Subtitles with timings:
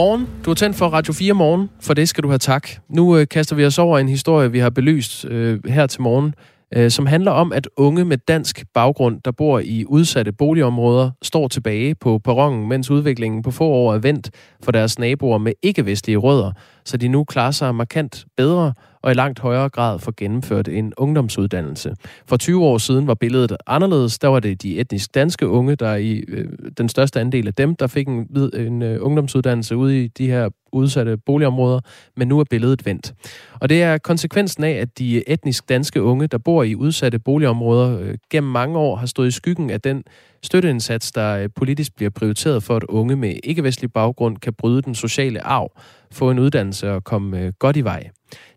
[0.00, 0.28] Godmorgen.
[0.44, 1.70] Du er tændt for Radio 4 morgen.
[1.80, 2.68] For det skal du have tak.
[2.88, 6.34] Nu øh, kaster vi os over en historie, vi har belyst øh, her til morgen,
[6.76, 11.48] øh, som handler om, at unge med dansk baggrund, der bor i udsatte boligområder, står
[11.48, 14.30] tilbage på perronen, mens udviklingen på få år er vendt
[14.62, 16.52] for deres naboer med ikke-vestlige rødder,
[16.84, 18.72] så de nu klarer sig markant bedre
[19.02, 21.94] og i langt højere grad får gennemført en ungdomsuddannelse.
[22.26, 24.18] For 20 år siden var billedet anderledes.
[24.18, 27.76] Der var det de etnisk danske unge, der i øh, den største andel af dem,
[27.76, 31.80] der fik en, en øh, ungdomsuddannelse ude i de her udsatte boligområder,
[32.16, 33.14] men nu er billedet vendt.
[33.60, 38.00] Og det er konsekvensen af, at de etnisk danske unge, der bor i udsatte boligområder,
[38.00, 40.04] øh, gennem mange år har stået i skyggen af den
[40.42, 44.94] støtteindsats, der øh, politisk bliver prioriteret for, at unge med ikke-vestlig baggrund kan bryde den
[44.94, 45.72] sociale arv,
[46.12, 48.10] få en uddannelse og komme øh, godt i vej.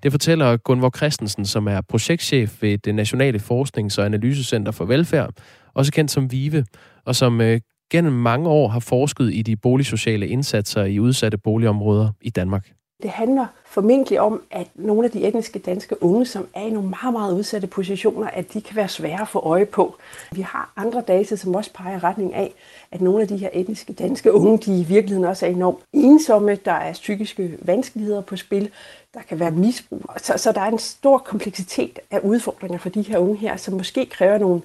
[0.03, 5.29] Det fortæller Gunvor Christensen, som er projektchef ved det Nationale Forsknings- og Analysecenter for Velfærd,
[5.73, 6.65] også kendt som VIVE,
[7.05, 7.59] og som øh,
[7.91, 12.67] gennem mange år har forsket i de boligsociale indsatser i udsatte boligområder i Danmark.
[13.03, 16.89] Det handler formentlig om, at nogle af de etniske danske unge, som er i nogle
[16.89, 19.95] meget, meget udsatte positioner, at de kan være svære at få øje på.
[20.31, 22.53] Vi har andre data, som også peger i retning af,
[22.91, 26.55] at nogle af de her etniske danske unge, de i virkeligheden også er enormt ensomme.
[26.55, 28.69] Der er psykiske vanskeligheder på spil.
[29.13, 30.01] Der kan være misbrug.
[30.17, 33.73] Så, så der er en stor kompleksitet af udfordringer for de her unge her, som
[33.73, 34.61] måske kræver nogle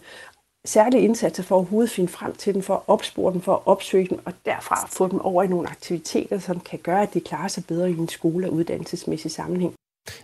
[0.64, 3.60] særlige indsatser for at overhovedet finde frem til dem, for at opspore dem, for at
[3.66, 7.20] opsøge dem, og derfra få dem over i nogle aktiviteter, som kan gøre, at de
[7.20, 9.74] klarer sig bedre i en skole- og uddannelsesmæssig sammenhæng.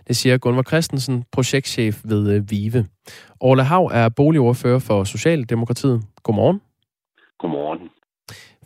[0.07, 2.87] Det siger Gunvar Christensen, projektchef ved øh, VIVE.
[3.39, 6.03] Orla Hav er boligordfører for Socialdemokratiet.
[6.23, 6.61] Godmorgen.
[7.39, 7.89] Godmorgen.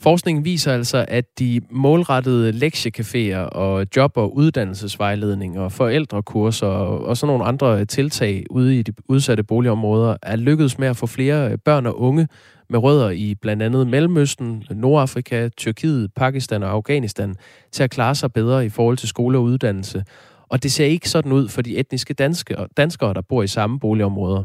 [0.02, 7.34] Forskningen viser altså, at de målrettede lektiecaféer og job- og uddannelsesvejledning og forældrekurser og sådan
[7.34, 11.58] nogle andre tiltag ude i de udsatte boligområder er lykkedes med at få flere øh,
[11.66, 12.28] børn og unge
[12.70, 17.36] med rødder i blandt andet Mellemøsten, Nordafrika, Tyrkiet, Pakistan og Afghanistan
[17.72, 20.04] til at klare sig bedre i forhold til skole og uddannelse.
[20.50, 23.80] Og det ser ikke sådan ud for de etniske danskere, danskere der bor i samme
[23.80, 24.44] boligområder.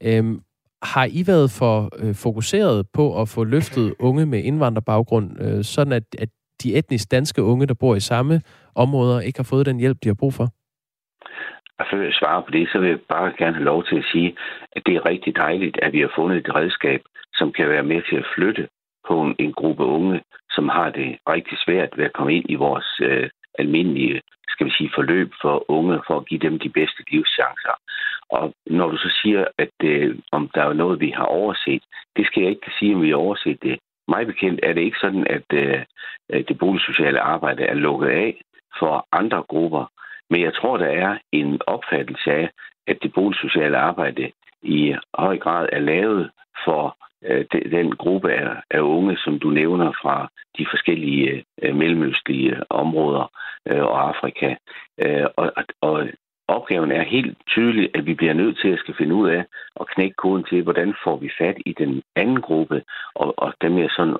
[0.00, 0.40] Øhm,
[0.94, 5.92] har I været for øh, fokuseret på at få løftet unge med indvandrerbaggrund, øh, sådan
[5.92, 6.28] at, at
[6.62, 8.40] de etnisk danske unge, der bor i samme
[8.74, 10.46] områder, ikke har fået den hjælp, de har brug for?
[11.78, 14.06] Og før jeg svarer på det, så vil jeg bare gerne have lov til at
[14.12, 14.36] sige,
[14.76, 17.00] at det er rigtig dejligt, at vi har fundet et redskab,
[17.34, 18.68] som kan være med til at flytte
[19.08, 20.20] på en, en gruppe unge,
[20.50, 24.20] som har det rigtig svært ved at komme ind i vores øh, almindelige
[24.56, 27.74] skal vi sige, forløb for unge, for at give dem de bedste livschancer.
[28.30, 31.82] Og når du så siger, at øh, om der er noget, vi har overset,
[32.16, 33.78] det skal jeg ikke sige, om vi har overset det.
[34.08, 35.84] Mig bekendt er det ikke sådan, at øh,
[36.30, 38.40] det boligsociale arbejde er lukket af
[38.78, 39.84] for andre grupper.
[40.30, 42.50] Men jeg tror, der er en opfattelse af,
[42.86, 44.32] at det boligsociale arbejde
[44.62, 46.30] i høj grad er lavet
[46.64, 52.70] for øh, den gruppe af, af unge, som du nævner fra de forskellige øh, mellemøstlige
[52.70, 53.30] områder
[53.68, 54.54] øh, og Afrika.
[55.04, 56.08] Øh, og, og
[56.48, 59.86] opgaven er helt tydelig, at vi bliver nødt til at skal finde ud af og
[59.86, 62.82] knække koden til, hvordan får vi fat i den anden gruppe,
[63.14, 64.16] og, og dem jeg sådan,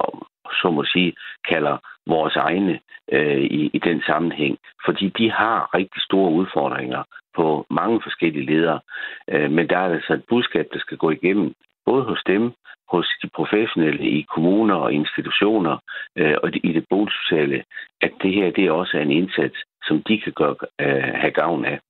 [0.61, 1.13] så må sige,
[1.49, 1.77] kalder
[2.07, 2.81] vores egne
[3.13, 4.59] øh, i, i den sammenhæng.
[4.87, 7.03] Fordi de har rigtig store udfordringer
[7.37, 8.81] på mange forskellige ledere.
[9.29, 11.55] Øh, men der er altså et budskab, der skal gå igennem,
[11.87, 12.53] både hos dem,
[12.89, 15.77] hos de professionelle i kommuner og institutioner
[16.17, 17.65] øh, og i det boligsociale,
[18.01, 21.65] at det her det er også en indsats, som de kan gøre, øh, have gavn
[21.65, 21.81] af.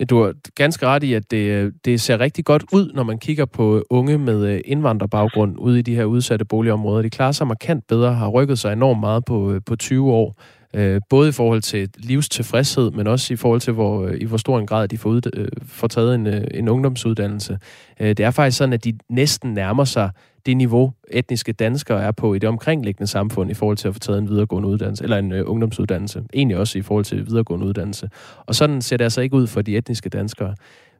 [0.00, 3.02] Øh, du har ganske ret i, at det, øh, det ser rigtig godt ud, når
[3.02, 7.02] man kigger på øh, unge med indvandrerbaggrund ude i de her udsatte boligområder.
[7.02, 10.40] De klarer sig markant bedre, har rykket sig enormt meget på, på 20 år.
[10.74, 14.36] Øh, både i forhold til livstilfredshed, men også i forhold til, hvor, øh, i hvor
[14.36, 17.58] stor en grad de får, ud, øh, får taget en, øh, en ungdomsuddannelse.
[18.00, 20.10] Øh, det er faktisk sådan, at de næsten nærmer sig
[20.46, 24.00] det niveau, etniske danskere er på i det omkringliggende samfund i forhold til at få
[24.00, 26.22] taget en videregående uddannelse, eller en øh, ungdomsuddannelse.
[26.34, 28.10] Egentlig også i forhold til videregående uddannelse.
[28.46, 30.54] Og sådan ser det altså ikke ud for de etniske danskere.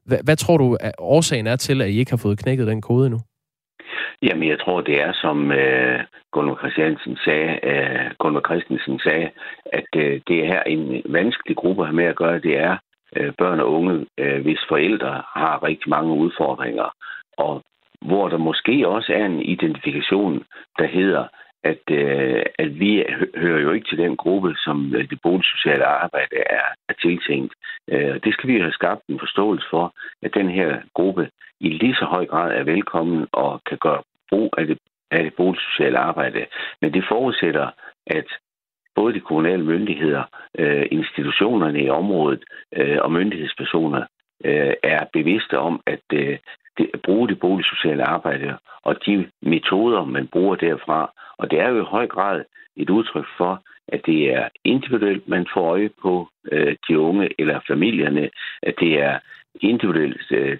[0.05, 2.81] Hvad, hvad tror du, at årsagen er til, at I ikke har fået knækket den
[2.81, 3.21] kode endnu?
[4.23, 6.01] Jamen, jeg tror, det er, som øh,
[6.33, 9.31] Gunnar Christiansen sagde, øh, Gunnar Christensen sagde,
[9.73, 12.39] at øh, det er her en vanskelig gruppe at have med at gøre.
[12.39, 12.77] Det er
[13.17, 16.89] øh, børn og unge, øh, hvis forældre har rigtig mange udfordringer,
[17.37, 17.63] og
[18.01, 20.45] hvor der måske også er en identifikation,
[20.79, 21.25] der hedder,
[21.65, 23.05] at, øh, at vi
[23.37, 27.55] hører jo ikke til den gruppe, som øh, det boligsociale arbejde er, er tiltænkt.
[27.89, 31.95] Øh, det skal vi have skabt en forståelse for, at den her gruppe i lige
[31.95, 34.79] så høj grad er velkommen og kan gøre brug af det,
[35.11, 36.47] af det boligsociale arbejde.
[36.81, 37.71] Men det forudsætter,
[38.07, 38.27] at
[38.95, 40.23] både de kommunale myndigheder,
[40.59, 42.45] øh, institutionerne i området
[42.77, 44.03] øh, og myndighedspersoner
[44.45, 46.39] øh, er bevidste om, at øh,
[46.79, 51.13] det, bruge det boligsociale arbejde og de metoder, man bruger derfra.
[51.39, 52.45] Og det er jo i høj grad
[52.77, 57.61] et udtryk for, at det er individuelt, man får øje på øh, de unge eller
[57.69, 58.31] familierne,
[58.63, 59.19] at det er
[59.61, 60.59] individuelt øh,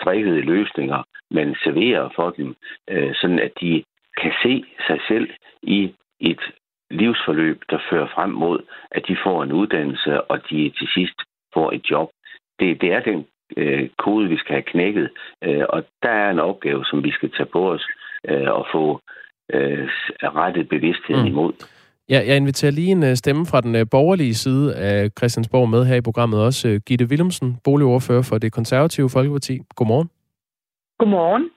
[0.00, 2.56] strikkede løsninger, man serverer for dem,
[2.90, 3.84] øh, sådan at de
[4.20, 5.30] kan se sig selv
[5.62, 6.40] i et
[6.90, 8.58] livsforløb, der fører frem mod,
[8.90, 11.18] at de får en uddannelse, og de til sidst
[11.54, 12.10] får et job.
[12.60, 13.26] Det, det er den
[13.56, 15.10] øh, kode, vi skal have knækket,
[15.44, 17.86] øh, og der er en opgave, som vi skal tage på os
[18.28, 19.00] øh, og få
[19.52, 19.88] øh,
[20.22, 21.28] rettet bevidstheden mm.
[21.28, 21.52] imod.
[22.10, 25.84] Ja, jeg inviterer lige en øh, stemme fra den øh, borgerlige side af Christiansborg med
[25.84, 26.68] her i programmet også.
[26.68, 29.58] Øh, Gitte Willumsen, boligordfører for det konservative Folkeparti.
[29.76, 30.10] Godmorgen.
[30.98, 31.50] Godmorgen.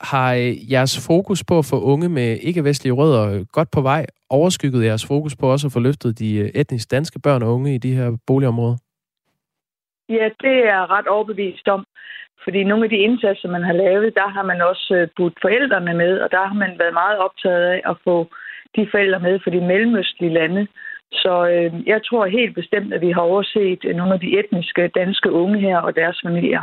[0.00, 0.32] Har
[0.70, 5.36] jeres fokus på at få unge med ikke-vestlige rødder godt på vej overskygget jeres fokus
[5.36, 8.76] på også at få løftet de etnisk danske børn og unge i de her boligområder?
[10.08, 11.84] Ja, det er ret overbevist om.
[12.44, 16.12] Fordi nogle af de indsatser, man har lavet, der har man også budt forældrene med,
[16.18, 18.16] og der har man været meget optaget af at få
[18.76, 20.66] de forældre med for de mellemøstlige lande.
[21.12, 25.32] Så øh, jeg tror helt bestemt, at vi har overset nogle af de etniske danske
[25.32, 26.62] unge her og deres familier.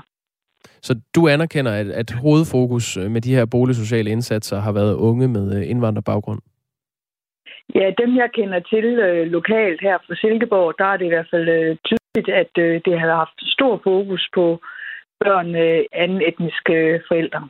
[0.81, 5.45] Så du anerkender, at, at hovedfokus med de her boligsociale indsatser har været unge med
[5.57, 6.41] øh, indvandrerbaggrund?
[7.75, 11.29] Ja, dem jeg kender til øh, lokalt her fra Silkeborg, der er det i hvert
[11.31, 14.61] fald øh, tydeligt, at øh, det har haft stor fokus på
[15.19, 17.47] børn med anden etniske forældre.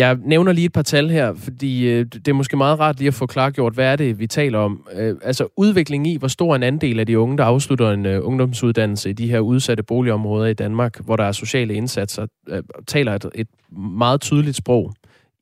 [0.00, 3.08] Jeg nævner lige et par tal her, fordi øh, det er måske meget rart lige
[3.08, 4.86] at få klargjort, hvad er det, vi taler om.
[4.92, 8.26] Øh, altså udvikling i, hvor stor en andel af de unge, der afslutter en øh,
[8.26, 13.14] ungdomsuddannelse i de her udsatte boligområder i Danmark, hvor der er sociale indsatser, øh, taler
[13.14, 14.92] et, et meget tydeligt sprog.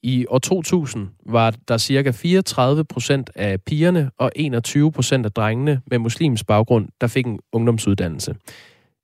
[0.03, 5.81] I år 2000 var der cirka 34 procent af pigerne og 21 procent af drengene
[5.91, 8.35] med muslims baggrund, der fik en ungdomsuddannelse.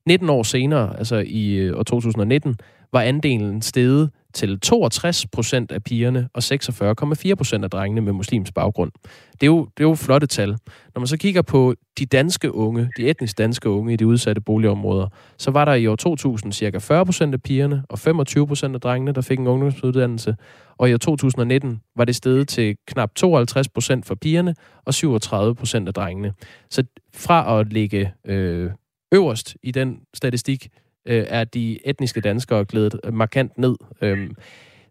[0.07, 2.57] 19 år senere, altså i øh, år 2019,
[2.93, 8.53] var andelen steget til 62 procent af pigerne og 46,4 procent af drengene med muslims
[8.53, 8.93] baggrund.
[9.33, 10.51] Det er, jo, det er jo flotte tal.
[10.95, 14.41] Når man så kigger på de danske unge, de etnisk danske unge i de udsatte
[14.41, 15.09] boligområder,
[15.39, 18.81] så var der i år 2000 cirka 40 procent af pigerne og 25 procent af
[18.81, 20.37] drengene, der fik en ungdomsuddannelse.
[20.77, 24.55] Og i år 2019 var det steget til knap 52 procent for pigerne
[24.85, 26.33] og 37 procent af drengene.
[26.71, 26.85] Så
[27.15, 28.71] fra at ligge øh,
[29.13, 30.69] øverst i den statistik,
[31.07, 33.77] øh, er de etniske danskere glædet markant ned.
[34.03, 34.35] Øhm,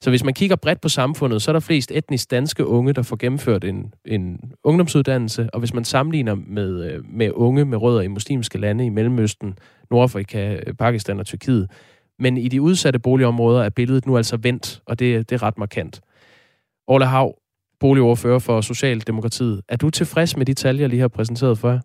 [0.02, 3.02] så hvis man kigger bredt på samfundet, så er der flest etnisk danske unge, der
[3.02, 8.02] får gennemført en, en ungdomsuddannelse, og hvis man sammenligner med, øh, med unge med rødder
[8.02, 9.58] i muslimske lande i Mellemøsten,
[9.92, 11.72] Nordafrika, øh, Pakistan og Tyrkiet,
[12.20, 15.58] men i de udsatte boligområder er billedet nu altså vendt, og det, det er ret
[15.58, 16.02] markant.
[16.88, 17.36] Orla Hav,
[17.80, 19.62] boligordfører for Socialdemokratiet.
[19.70, 21.80] Er du tilfreds med de tal, jeg lige har præsenteret for jer?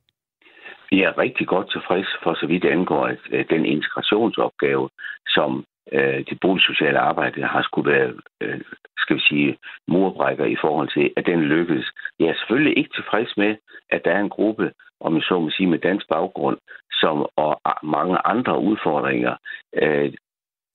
[0.91, 4.89] Vi er rigtig godt tilfreds for så vidt angår at, at den integrationsopgave,
[5.29, 8.61] som øh, det boligsociale arbejde har skulle være, øh,
[8.99, 9.59] skal vi sige,
[9.89, 11.93] murbrækker i forhold til, at den lykkedes.
[12.19, 13.57] Jeg er selvfølgelig ikke tilfreds med,
[13.91, 16.59] at der er en gruppe, om jeg så må sige, med dansk baggrund,
[16.93, 19.37] som og mange andre udfordringer
[19.83, 20.13] øh,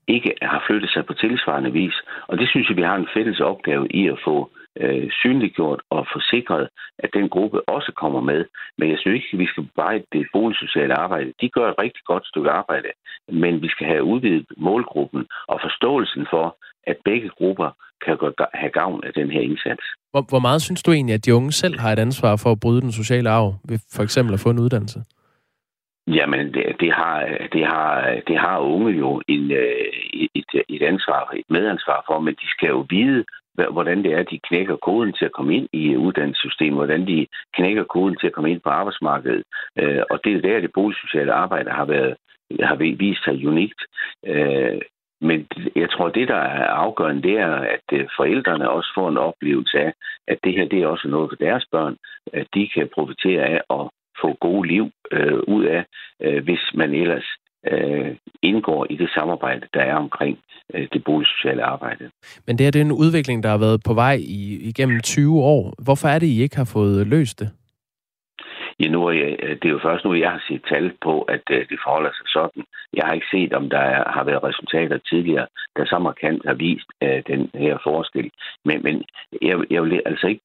[0.07, 1.95] ikke har flyttet sig på tilsvarende vis.
[2.27, 6.07] Og det synes jeg, vi har en fælles opgave i at få øh, synliggjort og
[6.13, 8.45] forsikret, at den gruppe også kommer med.
[8.77, 11.33] Men jeg synes ikke, at vi skal bare det boligsociale arbejde.
[11.41, 12.89] De gør et rigtig godt stykke arbejde,
[13.31, 17.69] men vi skal have udvidet målgruppen og forståelsen for, at begge grupper
[18.05, 18.17] kan
[18.53, 19.83] have gavn af den her indsats.
[20.11, 22.59] Hvor, hvor meget synes du egentlig, at de unge selv har et ansvar for at
[22.59, 24.99] bryde den sociale arv, ved for eksempel at få en uddannelse?
[26.07, 27.17] Jamen, det, det, har,
[27.53, 29.85] det, har, det har unge jo en, øh,
[30.35, 33.25] et, et ansvar, et medansvar for, men de skal jo vide,
[33.71, 37.83] hvordan det er, de knækker koden til at komme ind i uddannelsessystemet, hvordan de knækker
[37.83, 39.43] koden til at komme ind på arbejdsmarkedet.
[39.79, 42.15] Øh, og det er der, det boligsociale arbejde har, været,
[42.59, 43.81] har vist sig unikt.
[44.25, 44.81] Øh,
[45.21, 49.17] men jeg tror, det, der er afgørende, det er, at øh, forældrene også får en
[49.17, 49.93] oplevelse af,
[50.27, 51.97] at det her det er også noget for deres børn,
[52.33, 53.89] at de kan profitere af at
[54.21, 55.85] få gode liv øh, ud af,
[56.21, 57.27] øh, hvis man ellers
[57.71, 60.39] øh, indgår i det samarbejde, der er omkring
[60.73, 62.09] øh, det boligsociale arbejde.
[62.47, 65.73] Men det er den udvikling, der har været på vej i, igennem 20 år.
[65.83, 67.51] Hvorfor er det, I ikke har fået løst det?
[68.79, 71.43] Ja, nu er jeg, det er jo først nu, jeg har set tal på, at
[71.51, 72.63] øh, det forholder sig sådan.
[72.93, 76.53] Jeg har ikke set, om der er, har været resultater tidligere, der så markant har
[76.53, 78.31] vist uh, den her forskel.
[78.65, 79.03] Men, men
[79.41, 80.41] jeg, jeg vil altså ikke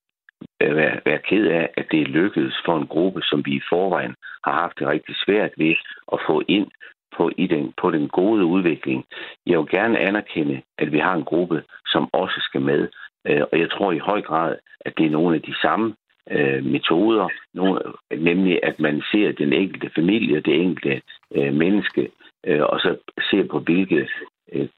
[0.62, 3.68] øh, være, være ked af, at det er lykkedes for en gruppe, som vi i
[3.68, 5.74] forvejen har haft det rigtig svært ved
[6.12, 6.68] at få ind
[7.16, 9.04] på, i den, på den gode udvikling.
[9.46, 12.88] Jeg vil gerne anerkende, at vi har en gruppe, som også skal med.
[13.26, 15.94] Øh, og jeg tror i høj grad, at det er nogle af de samme
[16.30, 17.80] øh, metoder, nogle,
[18.18, 21.02] nemlig at man ser den enkelte familie, det enkelte
[21.34, 22.10] øh, menneske,
[22.46, 22.96] øh, og så
[23.30, 24.08] ser på, hvilke
[24.52, 24.68] øh,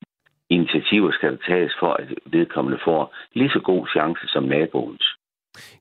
[0.50, 5.19] initiativer skal der tages for, at vedkommende får lige så god chance som naboens.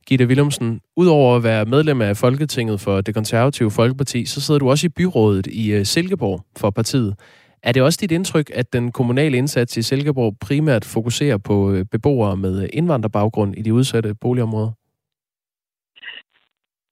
[0.08, 4.70] Gitte Willumsen, udover at være medlem af Folketinget for det konservative Folkeparti, så sidder du
[4.70, 7.16] også i byrådet i øh, Silkeborg for partiet.
[7.64, 11.86] Er det også dit indtryk, at den kommunale indsats i Silkeborg primært fokuserer på øh,
[11.92, 14.72] beboere med øh, indvandrerbaggrund i de udsatte boligområder?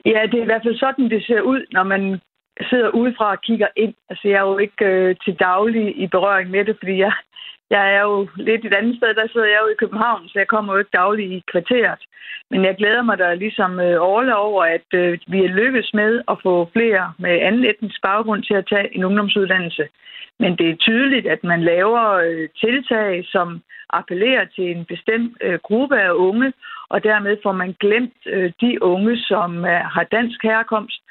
[0.05, 2.19] Ja, det er i hvert fald sådan, det ser ud, når man
[2.69, 3.93] sidder udefra og kigger ind.
[4.09, 7.13] Altså, jeg er jo ikke øh, til daglig i berøring med det, fordi jeg,
[7.69, 9.13] jeg er jo lidt et andet sted.
[9.13, 12.01] Der sidder jeg jo i København, så jeg kommer jo ikke daglig i kvarteret.
[12.51, 16.21] Men jeg glæder mig da ligesom øh, overle over, at øh, vi er lykkedes med
[16.31, 19.87] at få flere med anden etnisk baggrund til at tage en ungdomsuddannelse.
[20.39, 25.59] Men det er tydeligt, at man laver øh, tiltag, som appellerer til en bestemt øh,
[25.63, 26.53] gruppe af unge,
[26.89, 31.01] og dermed får man glemt øh, de unge, som øh, har dansk herkomst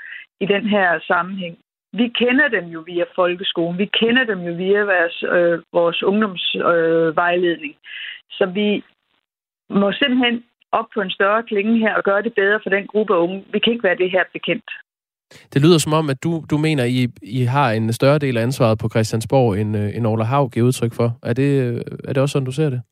[0.40, 1.57] i den her sammenhæng.
[1.93, 7.75] Vi kender dem jo via folkeskolen, vi kender dem jo via vores, øh, vores ungdomsvejledning.
[7.75, 7.85] Øh,
[8.38, 8.69] Så vi
[9.71, 13.14] må simpelthen op på en større klinge her og gøre det bedre for den gruppe
[13.14, 13.45] af unge.
[13.52, 14.71] Vi kan ikke være det her bekendt.
[15.52, 18.37] Det lyder som om, at du, du mener, at I, I har en større del
[18.37, 21.19] af ansvaret på Christiansborg, end, øh, end Ola Hav giver udtryk for.
[21.23, 22.83] Er det, øh, er det også sådan, du ser det?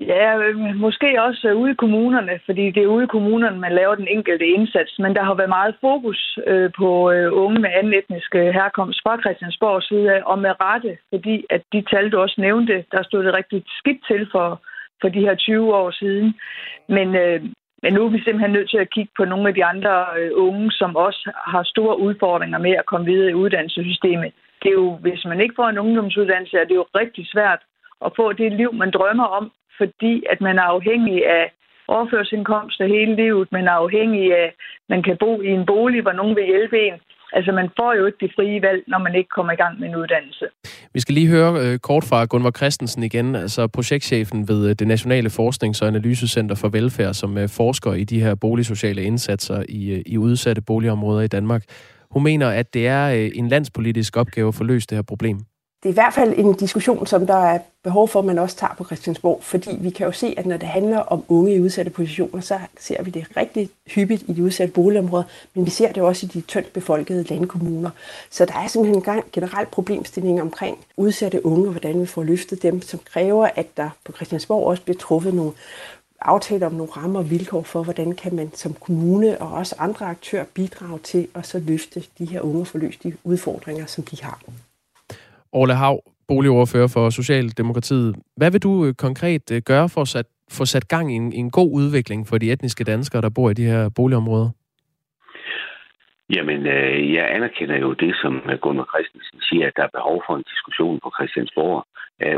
[0.00, 3.72] Ja, øh, måske også øh, ude i kommunerne, fordi det er ude i kommunerne, man
[3.72, 4.98] laver den enkelte indsats.
[4.98, 7.10] Men der har været meget fokus øh, på
[7.42, 12.10] unge med anden etnisk herkomst fra Christiansborgs side, og med rette, fordi at de tal,
[12.12, 14.62] du også nævnte, der stod det rigtig skidt til for,
[15.00, 16.34] for de her 20 år siden.
[16.88, 17.08] Men,
[17.82, 19.94] men nu er vi simpelthen nødt til at kigge på nogle af de andre
[20.34, 24.32] unge, som også har store udfordringer med at komme videre i uddannelsessystemet.
[24.62, 27.60] Det er jo, hvis man ikke får en ungdomsuddannelse, er det jo rigtig svært
[28.06, 31.44] at få det liv, man drømmer om, fordi at man er afhængig af
[31.94, 33.52] overførselsindkomster hele livet.
[33.52, 34.54] Man er afhængig af, at
[34.92, 36.96] man kan bo i en bolig, hvor nogen vil hjælpe en.
[37.32, 39.88] Altså, man får jo ikke de frie valg, når man ikke kommer i gang med
[39.88, 40.46] en uddannelse.
[40.94, 44.86] Vi skal lige høre øh, kort fra Gunvar Christensen igen, altså projektchefen ved øh, det
[44.88, 49.90] Nationale Forsknings- og Analysecenter for Velfærd, som øh, forsker i de her boligsociale indsatser i,
[49.94, 51.62] øh, i udsatte boligområder i Danmark.
[52.10, 55.38] Hun mener, at det er øh, en landspolitisk opgave at få løst det her problem
[55.82, 58.56] det er i hvert fald en diskussion, som der er behov for, at man også
[58.56, 61.60] tager på Christiansborg, fordi vi kan jo se, at når det handler om unge i
[61.60, 65.92] udsatte positioner, så ser vi det rigtig hyppigt i de udsatte boligområder, men vi ser
[65.92, 67.90] det også i de tyndt befolkede landkommuner.
[68.30, 72.62] Så der er simpelthen en gang problemstilling omkring udsatte unge, og hvordan vi får løftet
[72.62, 75.52] dem, som kræver, at der på Christiansborg også bliver truffet nogle
[76.20, 80.06] aftaler om nogle rammer og vilkår for, hvordan kan man som kommune og også andre
[80.06, 84.04] aktører bidrage til at så løfte de her unge og få løst de udfordringer, som
[84.04, 84.42] de har.
[85.52, 85.96] Orle Hav,
[86.28, 88.16] boligordfører for Socialdemokratiet.
[88.36, 91.32] Hvad vil du øh, konkret øh, gøre for at sat, få sat gang i en,
[91.32, 94.50] en god udvikling for de etniske danskere, der bor i de her boligområder?
[96.34, 100.22] Jamen, øh, jeg anerkender jo det, som øh, Gunnar Christensen siger, at der er behov
[100.26, 101.86] for en diskussion på Christiansborg,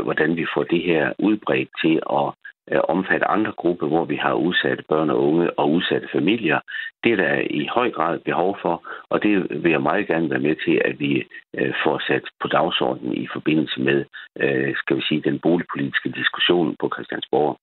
[0.03, 2.27] hvordan vi får det her udbredt til at
[2.71, 6.59] omfatte andre grupper, hvor vi har udsatte børn og unge og udsatte familier.
[7.03, 10.39] Det er der i høj grad behov for, og det vil jeg meget gerne være
[10.39, 11.23] med til, at vi
[11.57, 14.05] øh, får sat på dagsordenen i forbindelse med,
[14.39, 17.57] øh, skal vi sige, den boligpolitiske diskussion på Christiansborg.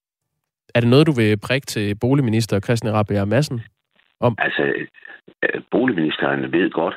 [0.74, 3.60] Er det noget, du vil prikke til boligminister Christian Rabia Madsen
[4.20, 4.34] om?
[4.38, 4.62] Altså,
[5.42, 6.96] øh, boligministeren ved godt,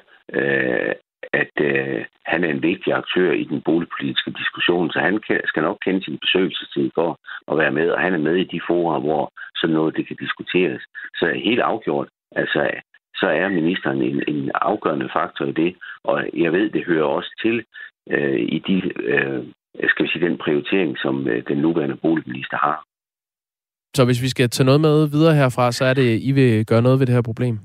[1.34, 5.64] at øh, han er en vigtig aktør i den boligpolitiske diskussion, så han kan, skal
[5.64, 7.10] nok kende sin besøgelsestid for
[7.52, 10.18] at være med, og han er med i de fora, hvor sådan noget det kan
[10.26, 10.82] diskuteres.
[11.20, 12.70] Så helt afgjort, altså,
[13.16, 17.32] så er ministeren en, en afgørende faktor i det, og jeg ved, det hører også
[17.44, 17.64] til
[18.10, 18.78] øh, i de,
[19.12, 19.44] øh,
[19.90, 22.84] skal vi sige, den prioritering, som øh, den nuværende boligminister har.
[23.96, 26.82] Så hvis vi skal tage noget med videre herfra, så er det, I vil gøre
[26.82, 27.60] noget ved det her problem?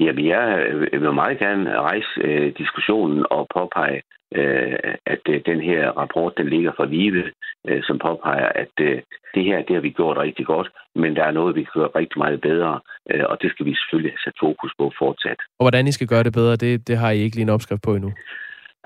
[0.00, 4.02] Jamen, jeg vil meget gerne rejse øh, diskussionen og påpege,
[4.34, 7.24] øh, at øh, den her rapport, den ligger fra VIVE,
[7.68, 9.02] øh, som påpeger, at øh,
[9.34, 11.96] det her, det har vi gjort rigtig godt, men der er noget, vi kan gøre
[11.96, 15.38] rigtig meget bedre, øh, og det skal vi selvfølgelig have sat fokus på fortsat.
[15.58, 17.82] Og hvordan I skal gøre det bedre, det, det har I ikke lige en opskrift
[17.82, 18.12] på endnu?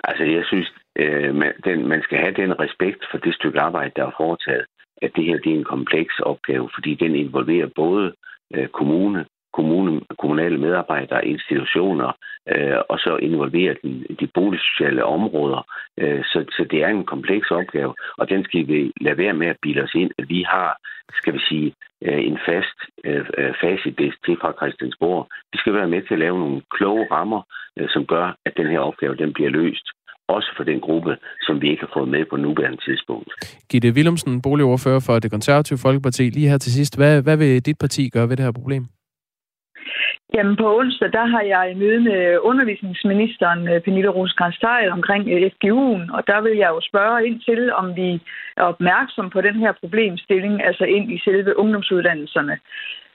[0.05, 3.93] Altså, jeg synes, øh, man, den, man skal have den respekt for det stykke arbejde,
[3.97, 4.65] der er foretaget,
[5.03, 8.13] at det her det er en kompleks opgave, fordi den involverer både
[8.55, 9.25] øh, kommune,
[9.59, 12.11] kommune, kommunale medarbejdere, institutioner,
[12.53, 15.61] øh, og så involvere den, de boligsociale områder.
[16.01, 19.47] Øh, så, så det er en kompleks opgave, og den skal vi lade være med
[19.47, 20.69] at bilde os ind, at vi har,
[21.21, 21.69] skal vi sige,
[22.07, 25.29] øh, en fast øh, øh facit til fra Christiansborg.
[25.53, 27.43] Vi skal være med til at lave nogle kloge rammer,
[27.79, 29.87] øh, som gør, at den her opgave den bliver løst
[30.29, 33.31] også for den gruppe, som vi ikke har fået med på nuværende tidspunkt.
[33.71, 36.23] Gitte Willumsen, boligordfører for det konservative Folkeparti.
[36.23, 38.85] Lige her til sidst, hvad, hvad vil dit parti gøre ved det her problem?
[40.35, 44.59] Jamen på onsdag, der har jeg møde med undervisningsministeren øh, Pernille rosenkrantz
[44.93, 48.23] omkring øh, FGU'en, og der vil jeg jo spørge ind til, om vi
[48.57, 52.59] er opmærksom på den her problemstilling, altså ind i selve ungdomsuddannelserne.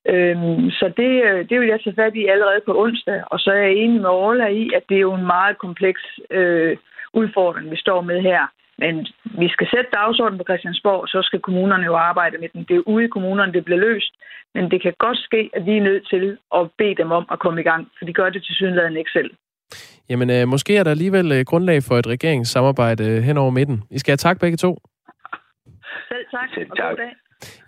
[0.09, 3.51] Øhm, så det, øh, det vil jeg tage fat i allerede på onsdag, og så
[3.51, 6.77] er jeg enig med Orla i, at det er jo en meget kompleks øh,
[7.13, 8.43] udfordring, vi står med her.
[8.83, 8.95] Men
[9.41, 12.61] vi skal sætte dagsordenen på Christiansborg, så skal kommunerne jo arbejde med den.
[12.69, 14.13] Det er ude i kommunerne, det bliver løst.
[14.55, 17.39] Men det kan godt ske, at vi er nødt til at bede dem om at
[17.39, 19.31] komme i gang, for de gør det til synligheden ikke selv.
[20.09, 23.83] Jamen, øh, måske er der alligevel øh, grundlag for et regeringssamarbejde øh, hen over midten.
[23.91, 24.71] I skal have tak begge to.
[26.09, 26.79] Selv tak, Selv tak.
[26.79, 27.13] og god dag.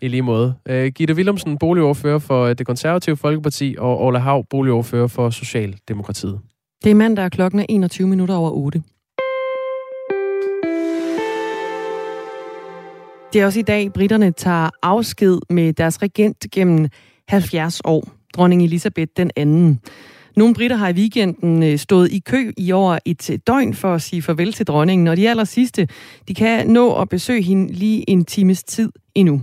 [0.01, 0.55] I lige måde.
[0.69, 6.39] Øh, Gitte Willumsen, boligordfører for øh, det konservative Folkeparti, og Ola Hav, boligordfører for Socialdemokratiet.
[6.83, 8.83] Det er mandag, klokken er 21 minutter over 8.
[13.35, 16.87] Det er også i dag, britterne tager afsked med deres regent gennem
[17.27, 19.79] 70 år, dronning Elisabeth den anden.
[20.35, 24.01] Nogle britter har i weekenden øh, stået i kø i over et døgn for at
[24.01, 25.87] sige farvel til dronningen, og de aller sidste,
[26.27, 29.41] de kan nå at besøge hende lige en times tid endnu.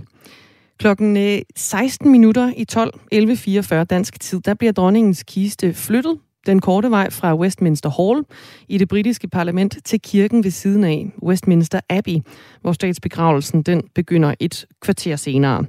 [0.79, 6.61] Klokken øh, 16 minutter i 12, 11.44 dansk tid, der bliver dronningens kiste flyttet den
[6.61, 8.25] korte vej fra Westminster Hall
[8.67, 12.17] i det britiske parlament til kirken ved siden af Westminster Abbey,
[12.61, 15.65] hvor statsbegravelsen den begynder et kvarter senere.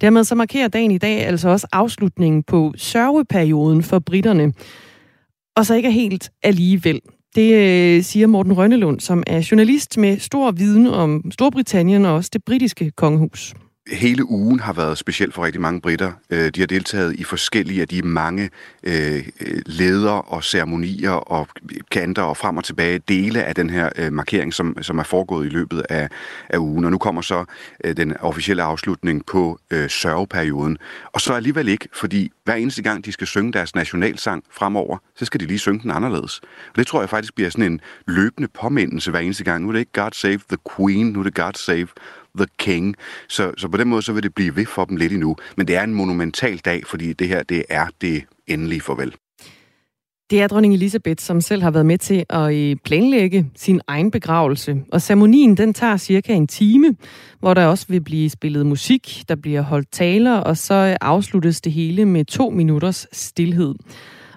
[0.00, 4.52] Dermed så markerer dagen i dag altså også afslutningen på sørgeperioden for britterne.
[5.56, 7.00] Og så ikke helt alligevel.
[7.34, 12.30] Det øh, siger Morten Rønnelund, som er journalist med stor viden om Storbritannien og også
[12.32, 13.54] det britiske kongehus
[13.92, 16.12] hele ugen har været speciel for rigtig mange britter.
[16.30, 18.50] Øh, de har deltaget i forskellige af de mange
[18.82, 19.24] øh,
[19.66, 21.48] leder og ceremonier og
[21.90, 25.46] kanter og frem og tilbage dele af den her øh, markering, som, som er foregået
[25.46, 26.08] i løbet af,
[26.48, 26.84] af ugen.
[26.84, 27.44] Og nu kommer så
[27.84, 30.78] øh, den officielle afslutning på øh, sørgeperioden.
[31.12, 35.24] Og så alligevel ikke, fordi hver eneste gang, de skal synge deres nationalsang fremover, så
[35.24, 36.40] skal de lige synge den anderledes.
[36.40, 39.62] Og det tror jeg faktisk bliver sådan en løbende påmindelse hver eneste gang.
[39.62, 41.88] Nu er det ikke God Save the Queen, nu er det God Save
[42.36, 42.96] the King.
[43.28, 45.36] Så, så på den måde så vil det blive ved for dem lidt endnu.
[45.56, 49.14] Men det er en monumental dag, fordi det her det er det endelige farvel.
[50.30, 54.10] Det er dronning Elisabeth, som selv har været med til at øh, planlægge sin egen
[54.10, 54.82] begravelse.
[54.92, 56.96] Og ceremonien, den tager cirka en time,
[57.40, 61.60] hvor der også vil blive spillet musik, der bliver holdt taler, og så øh, afsluttes
[61.60, 63.74] det hele med to minutters stillhed.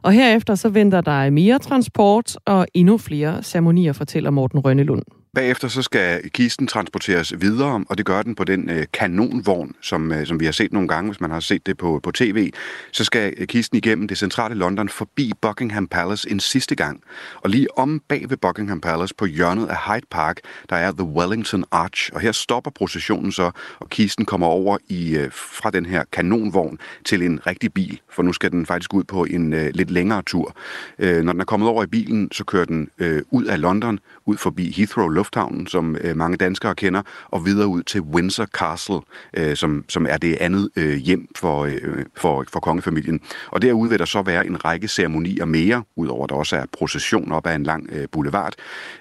[0.01, 5.20] Og herefter så venter der mere transport og endnu flere ceremonier, fortæller Morten Rønnelund.
[5.35, 10.11] Bagefter så skal kisten transporteres videre, og det gør den på den øh, kanonvogn, som,
[10.11, 12.51] øh, som vi har set nogle gange, hvis man har set det på, på tv.
[12.91, 17.01] Så skal øh, kisten igennem det centrale London forbi Buckingham Palace en sidste gang.
[17.35, 20.39] Og lige om bag ved Buckingham Palace på hjørnet af Hyde Park,
[20.69, 22.09] der er The Wellington Arch.
[22.13, 26.79] Og her stopper processionen så, og kisten kommer over i øh, fra den her kanonvogn
[27.05, 30.21] til en rigtig bil, for nu skal den faktisk ud på en øh, lidt længere
[30.21, 30.55] tur.
[30.99, 33.99] Øh, når den er kommet over i bilen, så kører den øh, ud af London,
[34.25, 38.99] ud forbi Heathrow Lufthavnen, som øh, mange danskere kender, og videre ud til Windsor Castle,
[39.37, 43.19] øh, som, som er det andet øh, hjem for, øh, for, for kongefamilien.
[43.51, 47.31] Og derude vil der så være en række ceremonier mere, udover der også er procession
[47.31, 48.53] op ad en lang øh, boulevard.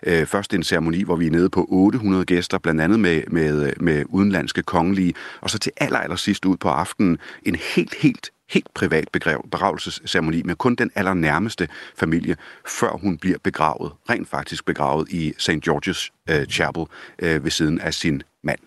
[0.06, 3.72] Øh, først en ceremoni, hvor vi er nede på 800 gæster, blandt andet med, med,
[3.80, 8.30] med udenlandske kongelige, og så til aller, aller sidst ud på aftenen en helt, helt
[8.50, 9.08] helt privat
[9.50, 12.36] begravelsesceremoni med kun den allernærmeste familie,
[12.66, 15.50] før hun bliver begravet, rent faktisk begravet i St.
[15.50, 16.84] George's øh, Chapel
[17.18, 18.58] øh, ved siden af sin mand.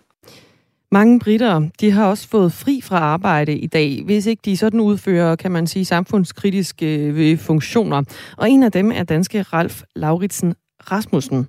[0.92, 4.80] Mange britter, de har også fået fri fra arbejde i dag, hvis ikke de sådan
[4.80, 8.02] udfører, kan man sige, samfundskritiske øh, funktioner.
[8.36, 10.54] Og en af dem er danske Ralf Lauritsen
[10.90, 11.48] Rasmussen.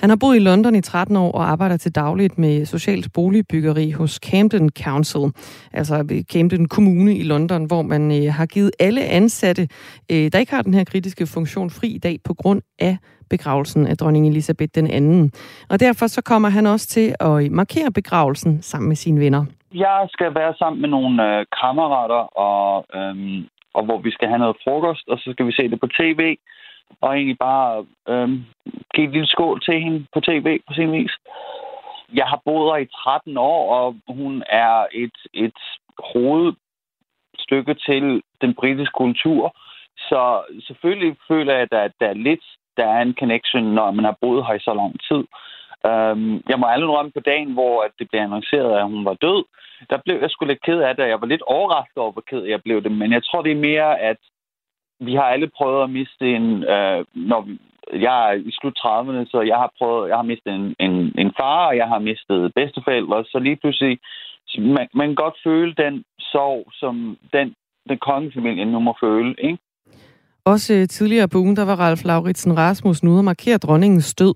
[0.00, 3.90] Han har boet i London i 13 år og arbejder til dagligt med socialt boligbyggeri
[3.90, 5.24] hos Camden Council,
[5.72, 9.62] altså Camden Kommune i London, hvor man øh, har givet alle ansatte,
[10.12, 12.96] øh, der ikke har den her kritiske funktion, fri i dag på grund af
[13.30, 15.32] begravelsen af dronning Elisabeth den anden.
[15.70, 19.44] Og derfor så kommer han også til at øh, markere begravelsen sammen med sine venner.
[19.74, 23.38] Jeg skal være sammen med nogle øh, kammerater, og, øhm,
[23.74, 26.36] og hvor vi skal have noget frokost, og så skal vi se det på tv
[27.00, 28.28] og egentlig bare øh,
[28.94, 31.12] give et lille skål til hende på tv på sin vis.
[32.14, 35.60] Jeg har boet her i 13 år, og hun er et, et
[35.98, 39.56] hovedstykke til den britiske kultur.
[39.96, 42.44] Så selvfølgelig føler jeg, at der, der er lidt,
[42.76, 45.22] der er en connection, når man har boet her i så lang tid.
[45.90, 49.14] Um, jeg må aldrig rømme på dagen, hvor at det blev annonceret, at hun var
[49.14, 49.44] død.
[49.90, 52.42] Der blev jeg sgu lidt ked af det, jeg var lidt overrasket over, hvor ked
[52.42, 52.92] jeg blev det.
[52.92, 54.16] Men jeg tror, det er mere, at
[55.00, 56.64] vi har alle prøvet at miste en...
[56.64, 57.58] Øh, når vi,
[57.92, 61.32] jeg er i slut 30'erne, så jeg har prøvet, jeg har mistet en, en, en
[61.40, 63.98] far, og jeg har mistet bedsteforældre, så lige pludselig,
[64.58, 67.54] man, man kan godt føle den sorg, som den,
[67.88, 69.58] den kongefamilie nu må føle, ikke?
[70.52, 74.34] Også øh, tidligere på ugen, der var Ralf Lauritsen Rasmussen ude og markere dronningens død.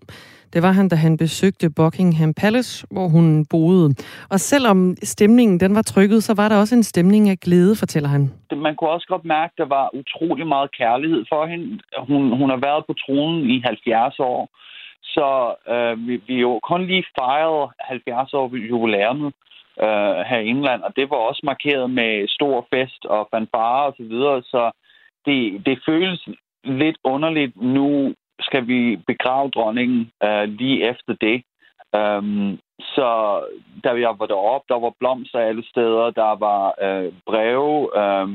[0.53, 3.87] Det var han, da han besøgte Buckingham Palace, hvor hun boede.
[4.31, 8.09] Og selvom stemningen den var trykket, så var der også en stemning af glæde, fortæller
[8.09, 8.23] han.
[8.57, 11.81] Man kunne også godt mærke, at der var utrolig meget kærlighed for hende.
[12.09, 14.49] Hun, hun har været på tronen i 70 år,
[15.03, 15.29] så
[15.73, 19.33] øh, vi, vi jo kun lige fejrede 70 år jubilæumet
[19.85, 23.95] øh, her i England, og det var også markeret med stor fest og fanfare og
[23.97, 24.63] så videre, så
[25.27, 26.29] det, det føles
[26.65, 31.43] lidt underligt nu skal vi begrave dronningen øh, lige efter det.
[31.95, 33.41] Øhm, så
[33.85, 38.29] da jeg var deroppe, der var blomster alle steder, der var øh, breve, Øh,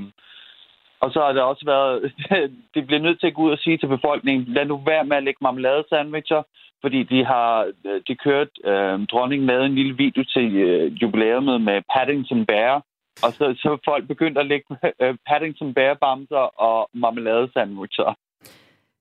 [1.00, 2.13] og så har det også været,
[2.76, 5.17] det bliver nødt til at gå ud og sige til befolkningen, lad nu være med
[5.17, 6.43] at lægge marmeladesandwicher,
[6.82, 11.62] fordi de har øh, de kørt, øh, dronningen lavede en lille video til øh, jubilæumet
[11.62, 12.84] med Paddington Bear,
[13.23, 14.65] og så, så folk begyndte at lægge
[15.01, 18.15] øh, Paddington Bear bamser og marmeladesandwicher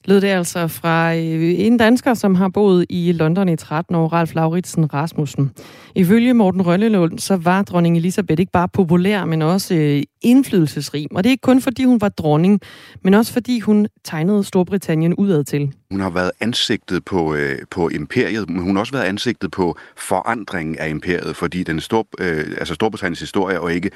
[0.07, 4.09] lød det altså fra øh, en dansker, som har boet i London i 13 år,
[4.09, 5.53] Ralf Lauritsen Rasmussen.
[5.95, 11.07] Ifølge Morten Rønnelund, så var dronning Elisabeth ikke bare populær, men også øh, indflydelsesrig.
[11.11, 12.61] Og det er ikke kun fordi hun var dronning,
[13.03, 15.73] men også fordi hun tegnede Storbritannien udad til.
[15.91, 19.79] Hun har været ansigtet på, øh, på imperiet, men hun har også været ansigtet på
[19.97, 23.91] forandringen af imperiet, fordi den stor, øh, altså Storbritanniens historie er jo, ikke,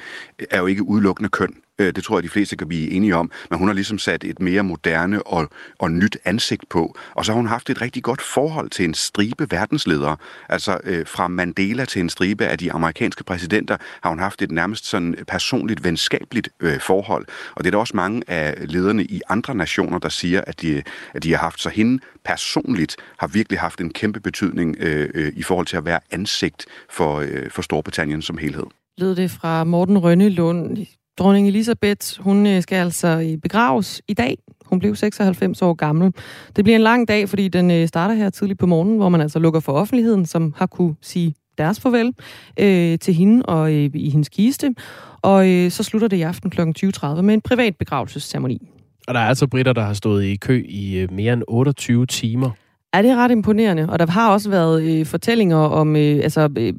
[0.49, 1.55] er jo ikke udelukkende køn.
[1.79, 3.31] Øh, det tror jeg, de fleste kan blive enige om.
[3.49, 5.49] Men hun har ligesom sat et mere moderne og,
[5.79, 6.97] og nyt ansigt på.
[7.15, 10.17] Og så har hun haft et rigtig godt forhold til en stribe verdensledere.
[10.49, 14.51] Altså øh, fra Mandela til en stribe af de amerikanske præsidenter har hun haft et
[14.51, 17.25] nærmest sådan personligt, venskabeligt øh, forhold.
[17.55, 20.83] Og det er der også mange af lederne i andre nationer, der siger, at de,
[21.13, 21.61] at de har haft.
[21.61, 21.88] Så hende
[22.25, 26.65] personligt har virkelig haft en kæmpe betydning øh, øh, i forhold til at være ansigt
[26.89, 28.65] for, øh, for Storbritannien som helhed.
[28.97, 30.77] Lød det fra Morten Rønnelund.
[31.19, 34.37] Dronning Elisabeth, hun øh, skal altså i begraves i dag.
[34.65, 36.13] Hun blev 96 år gammel.
[36.55, 39.21] Det bliver en lang dag, fordi den øh, starter her tidligt på morgenen, hvor man
[39.21, 42.13] altså lukker for offentligheden, som har kunne sige deres farvel
[42.59, 44.75] øh, til hende og øh, i hendes kiste.
[45.21, 46.61] Og øh, så slutter det i aften kl.
[46.61, 48.69] 20.30 med en privat begravelsesceremoni.
[49.09, 52.05] Og der er altså britter, der har stået i kø i øh, mere end 28
[52.05, 52.51] timer.
[52.93, 53.89] Er det ret imponerende?
[53.89, 56.73] Og der har også været øh, fortællinger om øh, altså, øh,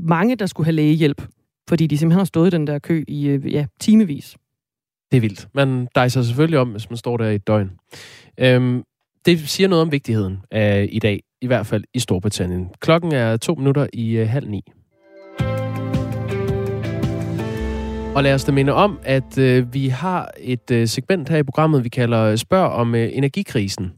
[0.00, 1.22] mange, der skulle have lægehjælp,
[1.68, 4.36] fordi de simpelthen har stået i den der kø i øh, ja, timevis.
[5.10, 5.48] Det er vildt.
[5.54, 7.70] Man dejser selvfølgelig om, hvis man står der i et døgn.
[8.38, 8.82] Øhm,
[9.26, 12.70] det siger noget om vigtigheden af i dag, i hvert fald i Storbritannien.
[12.80, 14.62] Klokken er to minutter i øh, halv ni.
[18.14, 21.42] Og lad os da minde om, at øh, vi har et øh, segment her i
[21.42, 23.92] programmet, vi kalder øh, Spørg om øh, energikrisen.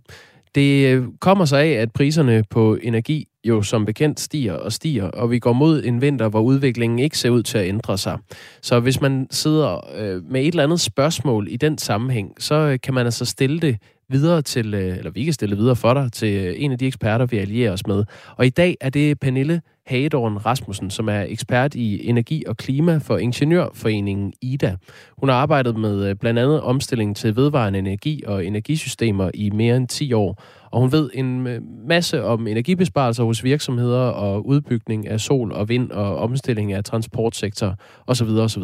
[0.54, 5.04] Det øh, kommer sig af, at priserne på energi jo som bekendt stiger og stiger,
[5.04, 8.18] og vi går mod en vinter, hvor udviklingen ikke ser ud til at ændre sig.
[8.62, 12.78] Så hvis man sidder øh, med et eller andet spørgsmål i den sammenhæng, så øh,
[12.82, 13.76] kan man altså stille det
[14.08, 16.78] videre til, øh, eller vi kan stille det videre for dig, til øh, en af
[16.78, 18.04] de eksperter, vi allierer os med.
[18.36, 22.98] Og i dag er det Pernille Hagedorn Rasmussen, som er ekspert i energi og klima
[22.98, 24.76] for Ingeniørforeningen IDA.
[25.18, 29.76] Hun har arbejdet med øh, blandt andet omstilling til vedvarende energi og energisystemer i mere
[29.76, 30.42] end 10 år,
[30.74, 35.68] og hun ved en øh, masse om energibesparelser hos virksomheder og udbygning af sol og
[35.68, 37.74] vind og omstilling af transportsektor
[38.06, 38.28] osv.
[38.28, 38.62] osv.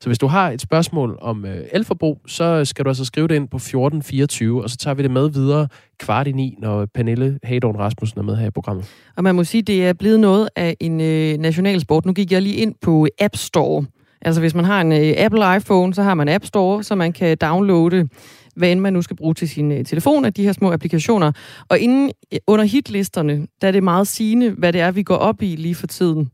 [0.00, 3.34] Så hvis du har et spørgsmål om øh, elforbrug, så skal du altså skrive det
[3.34, 7.38] ind på 1424, og så tager vi det med videre kvart i ni, når Pernille
[7.42, 8.84] Hadorn Rasmussen er med her i programmet.
[9.16, 12.06] Og man må sige, det er blevet noget af en øh, nationalsport.
[12.06, 13.84] Nu gik jeg lige ind på App Store.
[14.22, 17.12] Altså hvis man har en øh, Apple iPhone, så har man App Store, så man
[17.12, 18.08] kan downloade
[18.56, 21.32] hvad end man nu skal bruge til sin øh, telefon af de her små applikationer.
[21.68, 25.16] Og inden øh, under hitlisterne, der er det meget sigende, hvad det er, vi går
[25.16, 26.30] op i lige for tiden.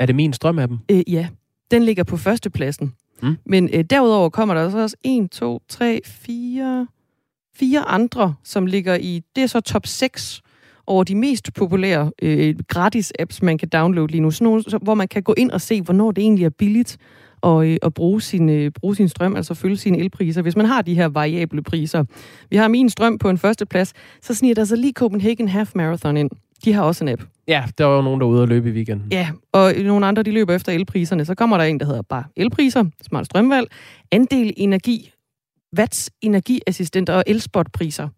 [0.00, 0.78] Er det min strøm af dem?
[0.90, 1.28] Øh, ja,
[1.70, 2.92] den ligger på førstepladsen.
[3.22, 3.36] Mm.
[3.46, 6.86] Men øh, derudover kommer der også 1, 2, 3, 4,
[7.54, 10.42] fire andre, som ligger i, det er så top 6
[10.86, 14.30] over de mest populære øh, gratis apps, man kan downloade lige nu.
[14.30, 16.98] Sådan nogle, hvor man kan gå ind og se, hvornår det egentlig er billigt
[17.40, 20.66] og, øh, at bruge sin, øh, bruge sin strøm, altså følge sine elpriser, hvis man
[20.66, 22.04] har de her variable priser.
[22.50, 23.92] Vi har min strøm på en førsteplads,
[24.22, 26.30] så sniger der så lige Copenhagen Half Marathon ind.
[26.64, 27.22] De har også en app.
[27.48, 29.08] Ja, der var nogen, der var ude at løbe i weekenden.
[29.12, 31.24] Ja, og nogle andre, de løber efter elpriserne.
[31.24, 33.68] Så kommer der en, der hedder bare elpriser, smart strømvalg,
[34.12, 35.12] andel energi,
[35.78, 38.08] watts energiassistenter og elspotpriser.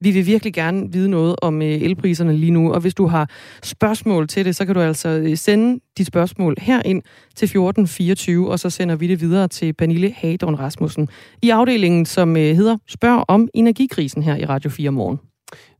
[0.00, 3.30] Vi vil virkelig gerne vide noget om øh, elpriserne lige nu, og hvis du har
[3.62, 7.02] spørgsmål til det, så kan du altså øh, sende dit spørgsmål herind
[7.36, 11.08] til 1424, og så sender vi det videre til Pernille Hagedorn Rasmussen
[11.42, 15.18] i afdelingen, som øh, hedder Spørg om energikrisen her i Radio 4 morgen.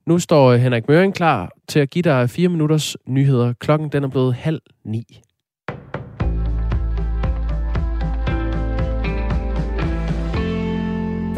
[0.07, 3.53] Nu står Henrik Møring klar til at give dig fire minutters nyheder.
[3.53, 5.21] Klokken den er blevet halv ni.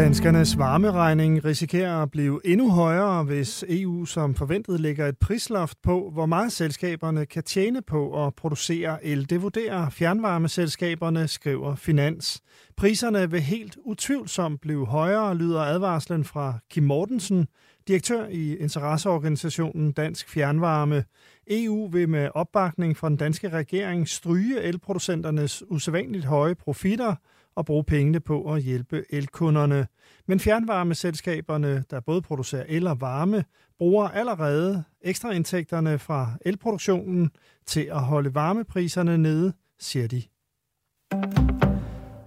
[0.00, 6.10] Danskernes varmeregning risikerer at blive endnu højere, hvis EU som forventet lægger et prisloft på,
[6.12, 9.30] hvor meget selskaberne kan tjene på at producere el.
[9.30, 12.42] Det vurderer fjernvarmeselskaberne, skriver Finans.
[12.76, 17.46] Priserne vil helt utvivlsomt blive højere, lyder advarslen fra Kim Mortensen,
[17.88, 21.04] direktør i interesseorganisationen Dansk Fjernvarme.
[21.50, 27.14] EU vil med opbakning fra den danske regering stryge elproducenternes usædvanligt høje profitter–
[27.54, 29.86] og bruge pengene på at hjælpe elkunderne.
[30.26, 33.44] Men fjernvarmeselskaberne, der både producerer el og varme,
[33.78, 37.30] bruger allerede ekstraindtægterne fra elproduktionen
[37.66, 40.22] til at holde varmepriserne nede, siger de.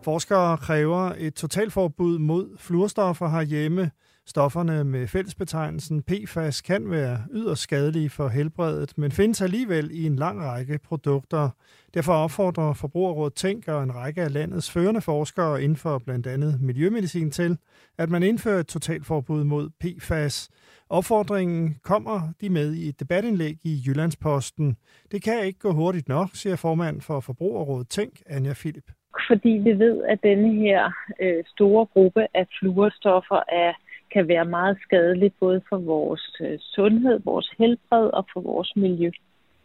[0.03, 3.91] Forskere kræver et totalforbud mod fluorstoffer herhjemme.
[4.25, 10.15] Stofferne med fællesbetegnelsen PFAS kan være yderst skadelige for helbredet, men findes alligevel i en
[10.15, 11.49] lang række produkter.
[11.93, 16.61] Derfor opfordrer Forbrugerrådet Tænk og en række af landets førende forskere inden for blandt andet
[16.61, 17.57] miljømedicin til,
[17.97, 20.49] at man indfører et totalforbud mod PFAS.
[20.89, 24.75] Opfordringen kommer de med i et debatindlæg i Jyllandsposten.
[25.11, 28.91] Det kan ikke gå hurtigt nok, siger formand for Forbrugerrådet Tænk, Anja Philip.
[29.27, 33.73] Fordi vi ved, at denne her øh, store gruppe af fluorstoffer er
[34.13, 39.11] kan være meget skadeligt både for vores øh, sundhed, vores helbred og for vores miljø.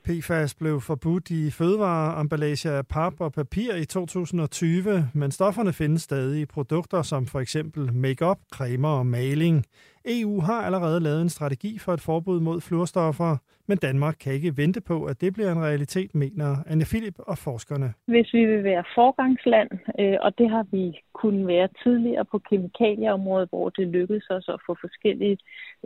[0.09, 6.41] PFAS blev forbudt i fødevareemballage af pap og papir i 2020, men stofferne findes stadig
[6.41, 9.65] i produkter som for eksempel makeup, cremer og maling.
[10.05, 13.37] EU har allerede lavet en strategi for et forbud mod fluorstoffer,
[13.69, 17.39] men Danmark kan ikke vente på, at det bliver en realitet, mener Anne Philip og
[17.39, 17.89] forskerne.
[18.07, 23.49] Hvis vi vil være forgangsland, øh, og det har vi kunnet være tidligere på kemikalieområdet,
[23.49, 25.39] hvor det lykkedes os at få forskellige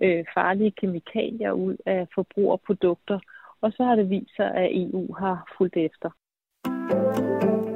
[0.03, 3.19] øh, farlige kemikalier ud af forbrugerprodukter,
[3.63, 6.11] og så har det vist sig, at EU har fulgt efter.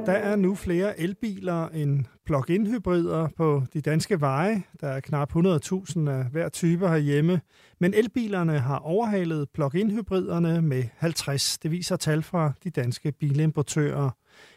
[0.07, 4.63] Der er nu flere elbiler end plug-in hybrider på de danske veje.
[4.81, 7.41] Der er knap 100.000 af hver type herhjemme.
[7.79, 11.57] Men elbilerne har overhalet plug-in hybriderne med 50.
[11.57, 14.09] Det viser tal fra de danske bilimportører.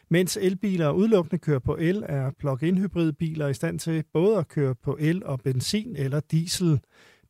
[0.09, 4.75] Mens elbiler udelukkende kører på el, er plug-in hybridbiler i stand til både at køre
[4.75, 6.79] på el og benzin eller diesel.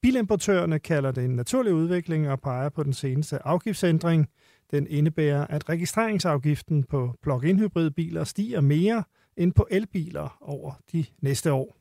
[0.02, 4.28] Bilimportørerne kalder det en naturlig udvikling og peger på den seneste afgiftsændring.
[4.72, 9.04] Den indebærer, at registreringsafgiften på plug-in hybridbiler stiger mere
[9.38, 11.78] end på elbiler over de næste år.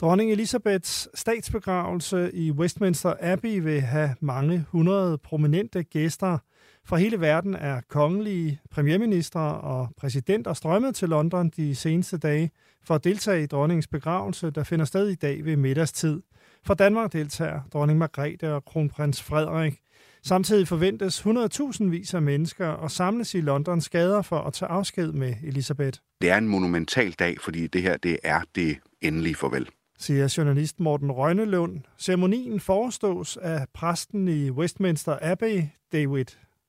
[0.00, 6.38] Dronning Elisabeths statsbegravelse i Westminster Abbey vil have mange hundrede prominente gæster.
[6.84, 12.50] Fra hele verden er kongelige, premierminister og præsidenter strømmet til London de seneste dage
[12.84, 16.22] for at deltage i dronningens begravelse, der finder sted i dag ved middagstid.
[16.66, 19.80] For Danmark deltager dronning Margrethe og kronprins Frederik.
[20.22, 25.12] Samtidig forventes 100.000 vis af mennesker at samles i Londons gader for at tage afsked
[25.12, 25.98] med Elisabeth.
[26.20, 30.80] Det er en monumental dag, fordi det her det er det endelige farvel siger journalist
[30.80, 31.80] Morten Røgnelund.
[31.98, 36.24] Ceremonien forestås af præsten i Westminster Abbey, David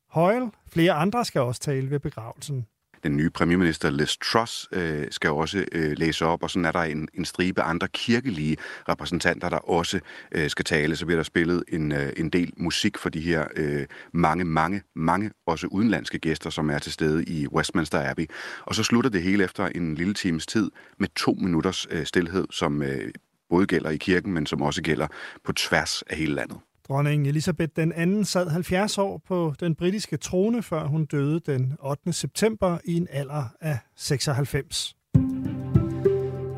[0.10, 0.52] Hoyle.
[0.68, 2.66] Flere andre skal også tale ved begravelsen
[3.08, 6.80] den nye premierminister Liz Truss øh, skal også øh, læse op, og sådan er der
[6.80, 8.58] en, en stribe andre kirkelige
[8.89, 10.00] repræsentanter, der også
[10.32, 10.96] øh, skal tale.
[10.96, 14.82] Så bliver der spillet en, øh, en del musik for de her øh, mange, mange,
[14.96, 18.26] mange også udenlandske gæster, som er til stede i Westminster Abbey.
[18.65, 22.48] Og så slutter det hele efter en lille times tid med to minutters øh, stillhed,
[22.52, 23.12] som øh,
[23.50, 25.08] både gælder i kirken, men som også gælder
[25.43, 26.58] på tværs af hele landet.
[26.89, 31.73] Dronning Elisabeth den anden sad 70 år på den britiske trone, før hun døde den
[31.80, 32.13] 8.
[32.13, 34.95] september i en alder af 96.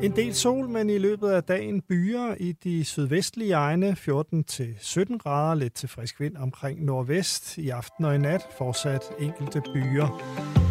[0.02, 5.54] En del sol, men i løbet af dagen byer i de sydvestlige egne 14-17 grader,
[5.54, 7.58] lidt til frisk vind omkring nordvest.
[7.58, 10.69] I aften og i nat fortsat enkelte byer.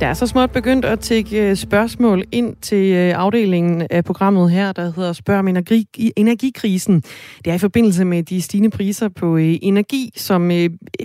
[0.00, 4.50] Der er så småt begyndt at tække øh, spørgsmål ind til øh, afdelingen af programmet
[4.50, 7.00] her, der hedder Spørg om energi, energikrisen.
[7.44, 10.50] Det er i forbindelse med de stigende priser på øh, energi, som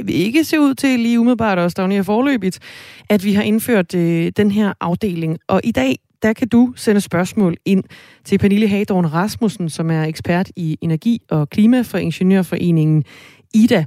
[0.08, 2.60] ikke ser ud til lige umiddelbart at stagnere forløbigt,
[3.10, 3.92] at vi har indført
[4.38, 5.38] den her afdeling.
[5.48, 7.84] Og i dag, der kan du sende spørgsmål ind
[8.26, 13.04] til Pernille Hagedorn Rasmussen, som er ekspert i energi og klima for Ingeniørforeningen
[13.54, 13.86] Ida.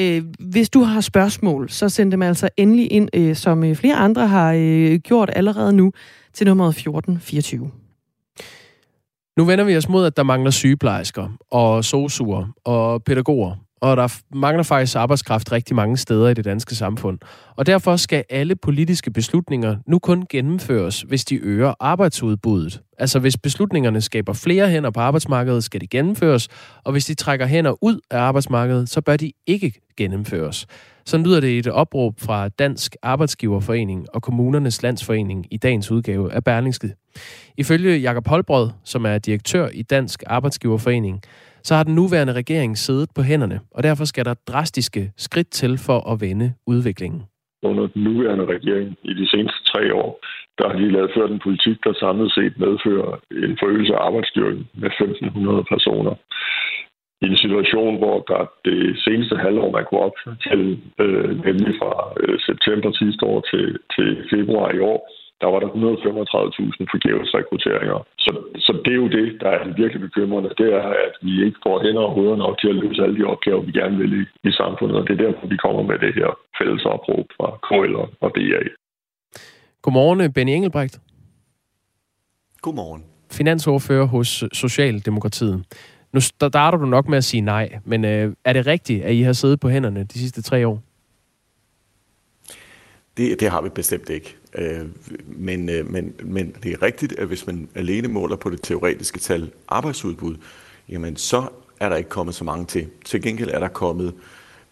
[0.00, 3.94] Øh, hvis du har spørgsmål, så send dem altså endelig ind, øh, som øh, flere
[3.94, 5.92] andre har øh, gjort allerede nu,
[6.34, 7.70] til nummeret 1424.
[9.36, 14.18] Nu vender vi os mod, at der mangler sygeplejersker og sosuer og pædagoger og der
[14.34, 17.18] mangler faktisk arbejdskraft rigtig mange steder i det danske samfund.
[17.56, 22.82] Og derfor skal alle politiske beslutninger nu kun gennemføres, hvis de øger arbejdsudbuddet.
[22.98, 26.48] Altså hvis beslutningerne skaber flere hænder på arbejdsmarkedet, skal de gennemføres,
[26.84, 30.66] og hvis de trækker hænder ud af arbejdsmarkedet, så bør de ikke gennemføres.
[31.06, 36.32] Så lyder det i et opråb fra Dansk Arbejdsgiverforening og Kommunernes Landsforening i dagens udgave
[36.32, 36.94] af Berlingske.
[37.56, 41.20] Ifølge Jakob Holbrød, som er direktør i Dansk Arbejdsgiverforening,
[41.66, 45.72] så har den nuværende regering siddet på hænderne, og derfor skal der drastiske skridt til
[45.86, 47.22] for at vende udviklingen.
[47.62, 50.10] Under den nuværende regering i de seneste tre år,
[50.58, 54.64] der har de lavet ført en politik, der samlet set medfører en forøgelse af arbejdsstyrken
[54.74, 56.14] med 1.500 personer
[57.22, 60.16] i en situation, hvor der det seneste halvår, man kunne op
[60.48, 60.60] til,
[61.04, 64.98] øh, nemlig fra øh, september sidste år til, til februar i år,
[65.40, 67.98] der var der 135.000 forgæves rekrutteringer.
[68.24, 68.30] Så,
[68.66, 70.50] så det er jo det, der er virkelig bekymrende.
[70.60, 73.24] Det er, at vi ikke får hænder og hoveder nok til at løse alle de
[73.32, 74.96] opgaver, vi gerne vil i, i samfundet.
[74.98, 77.94] Og det er derfor, vi kommer med det her fælles opråb fra KL
[78.24, 78.62] og DA.
[79.82, 80.96] Godmorgen, Benny Engelbrecht.
[82.62, 83.04] Godmorgen.
[83.32, 85.64] Finansordfører hos Socialdemokratiet.
[86.12, 89.22] Nu starter du nok med at sige nej, men øh, er det rigtigt, at I
[89.22, 90.82] har siddet på hænderne de sidste tre år?
[93.16, 94.36] Det, det har vi bestemt ikke.
[94.56, 94.86] Øh,
[95.26, 99.18] men, øh, men, men det er rigtigt, at hvis man alene måler på det teoretiske
[99.18, 100.36] tal arbejdsudbud,
[100.88, 101.48] jamen så
[101.80, 102.86] er der ikke kommet så mange til.
[103.04, 104.14] Til gengæld er der kommet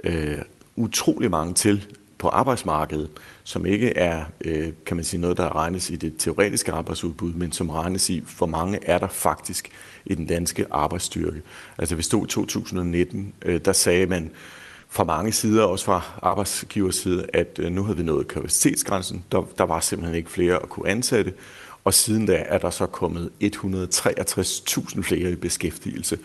[0.05, 0.39] øh,
[0.77, 1.87] utrolig mange til
[2.19, 3.11] på arbejdsmarkedet,
[3.45, 7.53] som ikke er, øh, kan man sige, noget, der regnes i det teoretiske arbejdsudbud, men
[7.53, 9.71] som regnes i, hvor mange er der faktisk
[10.05, 11.43] i den danske arbejdsstyrke.
[11.79, 14.31] Altså vi stod i 2019, øh, der sagde man
[14.95, 19.25] fra mange sider, også fra arbejdsgivers side, at øh, nu havde vi nået kapacitetsgrænsen.
[19.33, 21.33] Der, der var simpelthen ikke flere at kunne ansætte.
[21.85, 26.19] Og siden da er der så kommet 163.000 flere i beskæftigelse.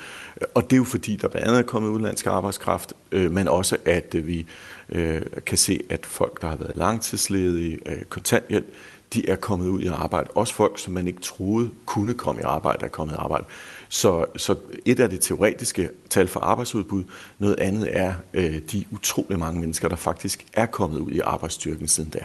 [0.53, 3.77] Og det er jo fordi, der blandt andet er kommet udenlandsk arbejdskraft, øh, men også
[3.85, 4.45] at øh, vi
[4.89, 8.73] øh, kan se, at folk, der har været langtidsledige, øh, kontanthjælp,
[9.13, 10.29] de er kommet ud i arbejde.
[10.35, 13.45] Også folk, som man ikke troede kunne komme i arbejde, er kommet i arbejde.
[13.89, 17.03] Så, så et af det teoretiske tal for arbejdsudbud,
[17.39, 21.87] noget andet er øh, de utrolig mange mennesker, der faktisk er kommet ud i arbejdsstyrken
[21.87, 22.19] siden da.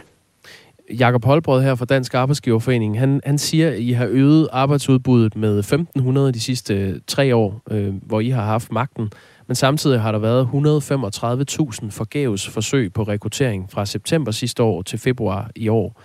[0.89, 5.73] Jakob Holbrød her fra Dansk Arbejdsgiverforening, han, han siger, at I har øget arbejdsudbuddet med
[5.97, 9.11] 1.500 de sidste tre år, øh, hvor I har haft magten.
[9.47, 14.99] Men samtidig har der været 135.000 forgæves forsøg på rekruttering fra september sidste år til
[14.99, 16.01] februar i år.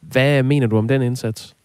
[0.00, 1.55] Hvad mener du om den indsats?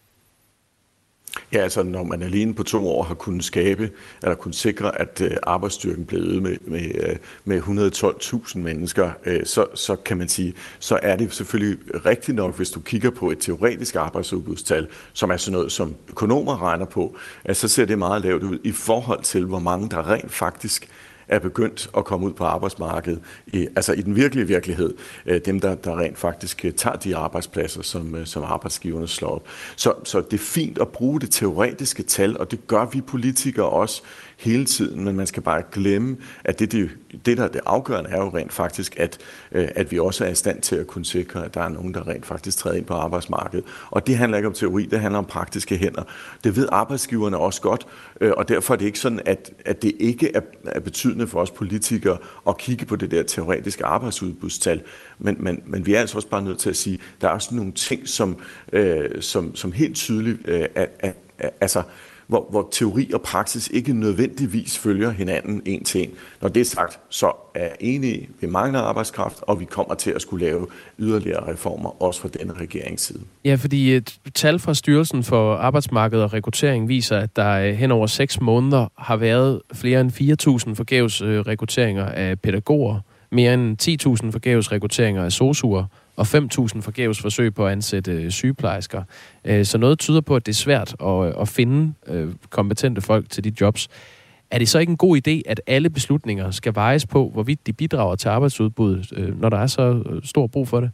[1.54, 3.92] Ja, altså når man alene på to år har kunnet skabe,
[4.24, 9.46] eller kunnet sikre, at øh, arbejdsstyrken blev øget med, med, øh, med 112.000 mennesker, øh,
[9.46, 13.32] så, så kan man sige, så er det selvfølgelig rigtigt nok, hvis du kigger på
[13.32, 17.98] et teoretisk arbejdsudbudstal, som er sådan noget, som økonomer regner på, at så ser det
[17.98, 20.90] meget lavt ud i forhold til, hvor mange der rent faktisk
[21.32, 24.94] er begyndt at komme ud på arbejdsmarkedet, i, altså i den virkelige virkelighed,
[25.26, 29.30] øh, dem der, der rent faktisk øh, tager de arbejdspladser, som, øh, som arbejdsgiverne slår
[29.30, 29.48] op.
[29.76, 33.66] Så, så det er fint at bruge det teoretiske tal, og det gør vi politikere
[33.66, 34.02] også
[34.42, 36.90] hele tiden, men man skal bare glemme, at det, det,
[37.26, 39.18] det der er det afgørende, er jo rent faktisk, at,
[39.52, 41.94] øh, at vi også er i stand til at kunne sikre, at der er nogen,
[41.94, 43.66] der rent faktisk træder ind på arbejdsmarkedet.
[43.90, 46.04] Og det handler ikke om teori, det handler om praktiske hænder.
[46.44, 47.88] Det ved arbejdsgiverne også godt,
[48.22, 51.42] øh, og derfor er det ikke sådan, at, at det ikke er, er betydende for
[51.42, 54.82] os politikere at kigge på det der teoretiske arbejdsudbudstal.
[55.20, 57.32] Men, men, men vi er altså også bare nødt til at sige, at der er
[57.32, 58.38] også nogle ting, som,
[58.74, 61.84] øh, som, som helt tydeligt øh, er, er, er, altså,
[62.32, 66.10] hvor, hvor teori og praksis ikke nødvendigvis følger hinanden en til en.
[66.42, 69.96] Når det er sagt, så er jeg enig i, vi mangler arbejdskraft, og vi kommer
[69.96, 70.68] til at skulle lave
[71.00, 73.20] yderligere reformer, også fra denne regeringsside.
[73.46, 77.92] Ja, fordi et tal fra Styrelsen for Arbejdsmarked og Rekruttering viser, at der øh, hen
[77.92, 80.12] over seks måneder har været flere end
[80.68, 83.00] 4.000 forgæves øh, rekrutteringer af pædagoger,
[83.32, 83.82] mere end
[84.26, 89.04] 10.000 forgæves rekrutteringer af sosuer, og 5.000 forgæves forsøg på at ansætte øh, sygeplejersker.
[89.46, 93.02] Øh, så noget tyder på, at det er svært at, øh, at finde øh, kompetente
[93.02, 93.88] folk til de jobs.
[94.52, 97.74] Er det så ikke en god idé, at alle beslutninger skal vejes på, hvorvidt de
[97.74, 100.92] bidrager til arbejdsudbuddet, øh, når der er så øh, stor brug for det?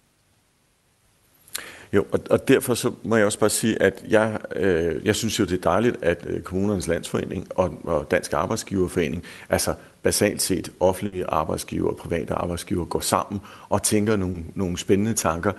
[1.94, 5.40] Jo, og, og derfor så må jeg også bare sige, at jeg, øh, jeg synes
[5.40, 10.72] jo, det er dejligt, at øh, Kommunernes Landsforening og, og Dansk Arbejdsgiverforening, altså basalt set
[10.80, 15.52] offentlige arbejdsgiver og private arbejdsgiver, går sammen og tænker nogle, nogle spændende tanker.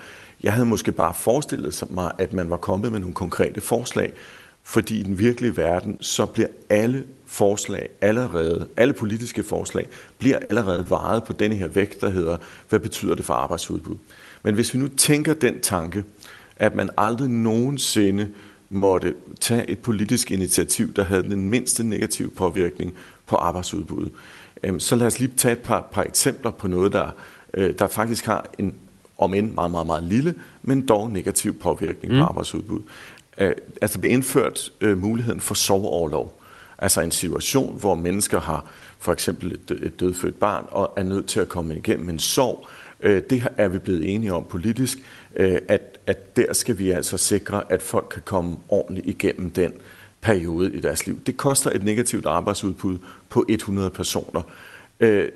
[0.42, 4.12] Jeg havde måske bare forestillet mig, at man var kommet med nogle konkrete forslag,
[4.62, 9.88] fordi i den virkelige verden, så bliver alle forslag allerede, alle politiske forslag,
[10.18, 12.36] bliver allerede varet på denne her vægt, der hedder,
[12.68, 13.96] hvad betyder det for arbejdsudbud?
[14.42, 16.04] Men hvis vi nu tænker den tanke,
[16.56, 18.28] at man aldrig nogensinde
[18.70, 22.94] måtte tage et politisk initiativ, der havde den mindste negative påvirkning
[23.26, 24.12] på arbejdsudbuddet,
[24.62, 27.10] Øhm, så lad os lige tage et par, par eksempler på noget, der,
[27.54, 28.74] øh, der faktisk har en,
[29.18, 32.20] om end meget, meget, meget lille, men dog negativ påvirkning mm.
[32.20, 32.80] på arbejdsudbud.
[33.38, 36.40] Øh, altså bliver indført øh, muligheden for soveoverlov.
[36.78, 38.64] Altså en situation, hvor mennesker har
[38.98, 42.68] for eksempel et, et dødfødt barn og er nødt til at komme igennem en sorg.
[43.00, 44.98] Øh, det er vi blevet enige om politisk,
[45.36, 49.72] øh, at, at der skal vi altså sikre, at folk kan komme ordentligt igennem den
[50.20, 51.20] periode i deres liv.
[51.26, 54.42] Det koster et negativt arbejdsudbud på 100 personer.
[55.00, 55.28] Øh,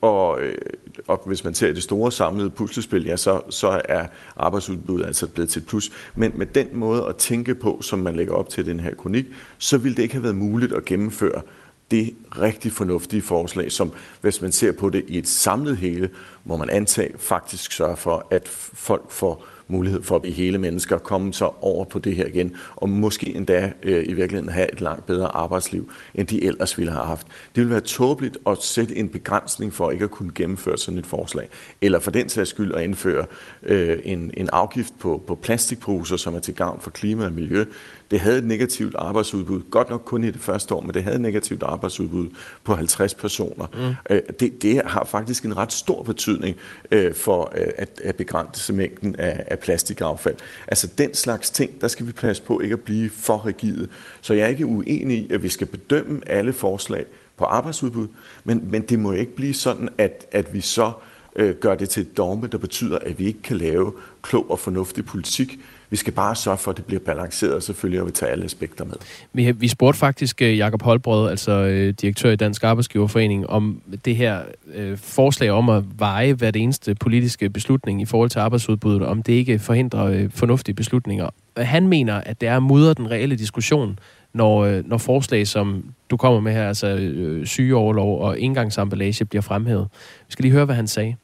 [0.00, 0.58] og, øh,
[1.06, 4.06] og hvis man ser det store samlede puslespil, ja, så, så er
[4.36, 5.92] arbejdsudbuddet altså blevet til et plus.
[6.14, 9.26] Men med den måde at tænke på, som man lægger op til den her kronik,
[9.58, 11.42] så ville det ikke have været muligt at gennemføre
[11.90, 16.10] det rigtig fornuftige forslag, som hvis man ser på det i et samlet hele,
[16.44, 20.98] må man antage faktisk sørge for, at folk får mulighed for at blive hele mennesker,
[20.98, 24.80] komme så over på det her igen, og måske endda øh, i virkeligheden have et
[24.80, 27.26] langt bedre arbejdsliv, end de ellers ville have haft.
[27.26, 31.06] Det ville være tåbeligt at sætte en begrænsning for ikke at kunne gennemføre sådan et
[31.06, 31.48] forslag,
[31.80, 33.26] eller for den sags skyld at indføre
[33.62, 37.64] øh, en, en afgift på, på plastikposer, som er til gavn for klima og miljø.
[38.10, 41.14] Det havde et negativt arbejdsudbud, godt nok kun i det første år, men det havde
[41.14, 42.28] et negativt arbejdsudbud
[42.64, 43.66] på 50 personer.
[43.74, 44.14] Mm.
[44.14, 46.56] Øh, det, det har faktisk en ret stor betydning
[46.90, 50.36] øh, for øh, at, at begrænse mængden af, af plastikaffald.
[50.68, 53.88] Altså den slags ting, der skal vi passe på ikke at blive for rigide.
[54.20, 57.04] Så jeg er ikke uenig i, at vi skal bedømme alle forslag
[57.36, 58.08] på arbejdsudbud,
[58.44, 60.92] men, men det må ikke blive sådan, at, at vi så
[61.36, 63.92] øh, gør det til et dogme, der betyder, at vi ikke kan lave
[64.22, 65.58] klog og fornuftig politik,
[65.90, 68.44] vi skal bare sørge for, at det bliver balanceret, og selvfølgelig at vi tager alle
[68.44, 68.94] aspekter med.
[69.32, 74.16] Vi, vi spurgte faktisk øh, Jakob Holbrød, altså øh, direktør i Dansk Arbejdsgiverforening, om det
[74.16, 74.40] her
[74.74, 79.32] øh, forslag om at veje hvert eneste politiske beslutning i forhold til arbejdsudbuddet, om det
[79.32, 81.28] ikke forhindrer øh, fornuftige beslutninger.
[81.56, 83.98] Han mener, at det er mudder den reelle diskussion,
[84.34, 89.42] når, øh, når forslag, som du kommer med her, altså øh, sygeoverlov og indgangsemballage, bliver
[89.42, 89.88] fremhævet.
[90.26, 91.16] Vi skal lige høre, hvad han sagde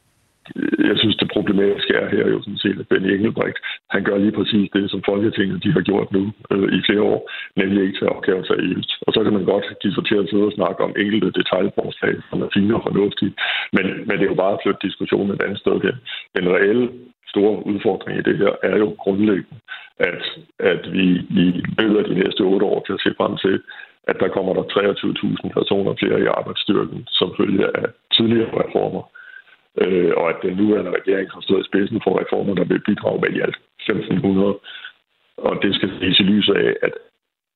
[0.90, 3.58] jeg synes, det problematiske er her jo sådan set, at Benny Engelbrecht,
[3.90, 7.30] han gør lige præcis det, som Folketinget de har gjort nu øh, i flere år,
[7.56, 8.90] nemlig ikke til opgaven seriøst.
[9.06, 12.14] Og så kan man godt give sig til at sidde og snakke om enkelte detaljforslag,
[12.30, 13.34] som er fine og fornuftige,
[13.76, 15.96] men, men det er jo bare at flytte diskussionen et andet sted hen.
[16.36, 16.88] Den reelle
[17.32, 19.58] store udfordring i det her er jo grundlæggende,
[19.98, 20.22] at,
[20.72, 21.06] at vi
[21.42, 21.46] i
[21.78, 23.56] løbet af de næste otte år kan se frem til,
[24.10, 27.86] at der kommer der 23.000 personer flere i arbejdsstyrken som følge af
[28.16, 29.02] tidligere reformer
[29.80, 33.20] øh, og at den nuværende regering har stået i spidsen for reformer, der vil bidrage
[33.20, 33.88] med i alt 1.500.
[35.36, 36.92] Og det skal ses i lyset af, at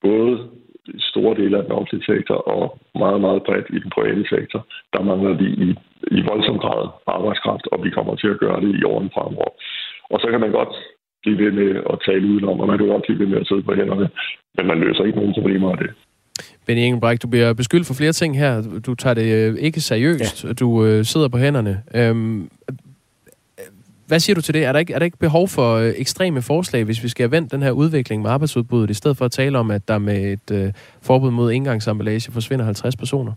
[0.02, 0.48] både
[0.98, 5.02] store dele af den offentlige sektor og meget, meget bredt i den private sektor, der
[5.02, 5.68] mangler vi i,
[6.18, 9.50] i voldsom grad arbejdskraft, og vi kommer til at gøre det i årene fremover.
[10.10, 10.74] Og så kan man godt
[11.22, 13.62] blive ved med at tale udenom, og man kan godt blive ved med at sidde
[13.62, 14.08] på hænderne,
[14.56, 15.90] men man løser ikke nogen problemer af det.
[16.66, 18.62] Benny Engelbrecht, du bliver beskyldt for flere ting her.
[18.62, 20.44] Du tager det øh, ikke seriøst.
[20.44, 20.52] Ja.
[20.52, 21.82] Du øh, sidder på hænderne.
[21.94, 22.50] Øhm,
[24.06, 24.64] hvad siger du til det?
[24.64, 27.30] Er der, ikke, er der ikke behov for øh, ekstreme forslag, hvis vi skal have
[27.30, 30.32] vendt den her udvikling med arbejdsudbuddet, i stedet for at tale om, at der med
[30.32, 30.72] et øh,
[31.02, 33.32] forbud mod indgangsemballage forsvinder 50 personer?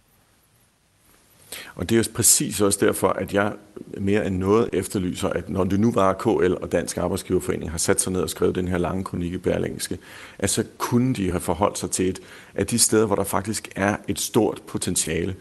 [1.75, 3.53] Og det er jo præcis også derfor, at jeg
[3.97, 8.01] mere end noget efterlyser, at når det nu var KL og Dansk Arbejdsgiverforening har sat
[8.01, 9.97] sig ned og skrevet den her lange kronik i Berlingske,
[10.39, 12.19] at så kunne de have forholdt sig til et
[12.55, 15.35] af de steder, hvor der faktisk er et stort potentiale,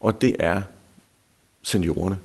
[0.00, 0.62] og det er
[1.62, 2.18] seniorerne.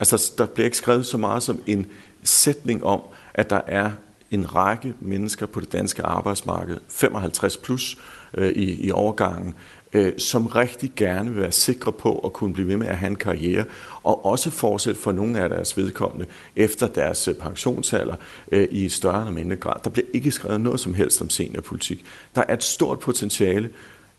[0.00, 1.86] Altså, der bliver ikke skrevet så meget som en
[2.22, 3.00] sætning om,
[3.34, 3.90] at der er
[4.30, 7.98] en række mennesker på det danske arbejdsmarked, 55 plus
[8.34, 9.54] øh, i, i overgangen,
[9.92, 13.10] øh, som rigtig gerne vil være sikre på at kunne blive ved med at have
[13.10, 13.64] en karriere,
[14.02, 16.26] og også fortsætte for nogle af deres vedkommende
[16.56, 18.14] efter deres øh, pensionsalder
[18.52, 19.80] øh, i et større eller mindre grad.
[19.84, 22.04] Der bliver ikke skrevet noget som helst om seniorpolitik.
[22.34, 23.70] Der er et stort potentiale.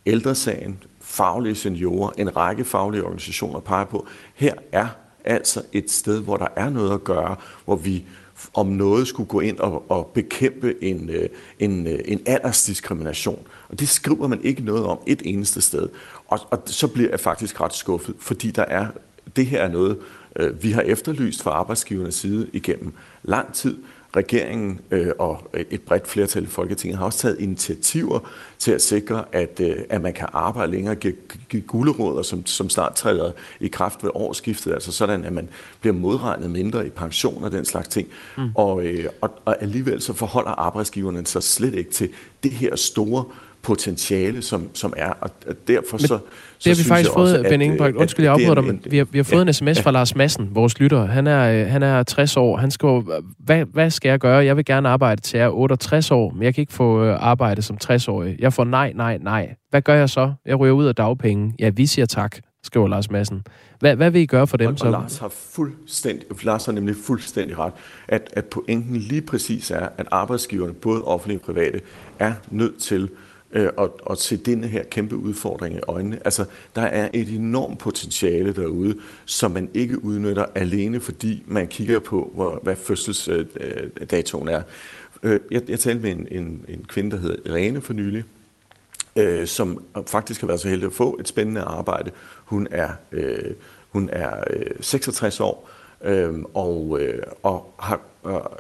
[0.05, 4.88] Ældresagen, faglige seniorer, en række faglige organisationer peger på, her er
[5.26, 8.05] altså et sted, hvor der er noget at gøre, hvor vi
[8.53, 13.47] om noget skulle gå ind og, og bekæmpe en, øh, en, øh, en aldersdiskrimination.
[13.72, 15.89] Og det skriver man ikke noget om et eneste sted.
[16.28, 18.88] Og, og så bliver jeg faktisk ret skuffet, fordi der er,
[19.36, 19.97] det her er noget,
[20.36, 22.93] øh, vi har efterlyst fra arbejdsgivernes side igennem
[23.24, 23.78] lang tid,
[24.15, 28.19] regeringen øh, og et bredt flertal i Folketinget har også taget initiativer
[28.59, 31.15] til at sikre, at, øh, at man kan arbejde længere, give,
[31.49, 35.49] give guleråder, som, som snart træder i kraft ved årsskiftet, altså sådan, at man
[35.82, 38.07] bliver modregnet mindre i pension og den slags ting.
[38.38, 38.49] Mm.
[38.55, 38.84] Og,
[39.22, 42.09] og, og alligevel så forholder arbejdsgiverne sig slet ikke til
[42.43, 43.26] det her store
[43.62, 45.09] potentiale, som, som er.
[45.22, 45.30] Og
[45.68, 46.22] derfor så, Men
[46.64, 47.95] det har vi faktisk fået, også, Ben Ingebrigt.
[47.97, 49.82] Undskyld, jeg afbryder dig, men vi har, vi har fået ja, en sms ja.
[49.82, 51.05] fra Lars Madsen, vores lytter.
[51.05, 52.57] Han er, han er 60 år.
[52.57, 54.45] Han skriver, hvad, hvad skal jeg gøre?
[54.45, 57.18] Jeg vil gerne arbejde til jeg er 68 år, men jeg kan ikke få øh,
[57.20, 58.36] arbejde som 60-årig.
[58.39, 59.55] Jeg får nej, nej, nej.
[59.70, 60.34] Hvad gør jeg så?
[60.45, 61.53] Jeg ryger ud af dagpenge.
[61.59, 62.38] Ja, vi siger tak.
[62.64, 63.43] skriver Lars Madsen.
[63.80, 64.68] Hvad, hvad vil I gøre for dem?
[64.68, 67.74] Og, og Lars har fuldstændig, Lars har nemlig fuldstændig ret,
[68.07, 71.82] at, at pointen lige præcis er, at arbejdsgiverne, både offentlige og private,
[72.20, 73.09] er nødt til
[73.54, 76.20] øh, at, at se denne her kæmpe udfordring i øjnene.
[76.26, 76.45] Altså,
[76.76, 78.95] der er et enormt potentiale derude,
[79.26, 84.62] som man ikke udnytter alene, fordi man kigger på, hvor, hvad fødselsdatoen er.
[85.24, 88.24] Øh, jeg, jeg talte med en, en, en kvinde, der hedder Irene for nylig,
[89.16, 92.12] øh, som faktisk har været så heldig at få et spændende arbejde.
[92.45, 93.54] Hun er, øh,
[93.89, 95.70] hun er øh, 66 år
[96.04, 98.60] øh, og, øh, og, har, og,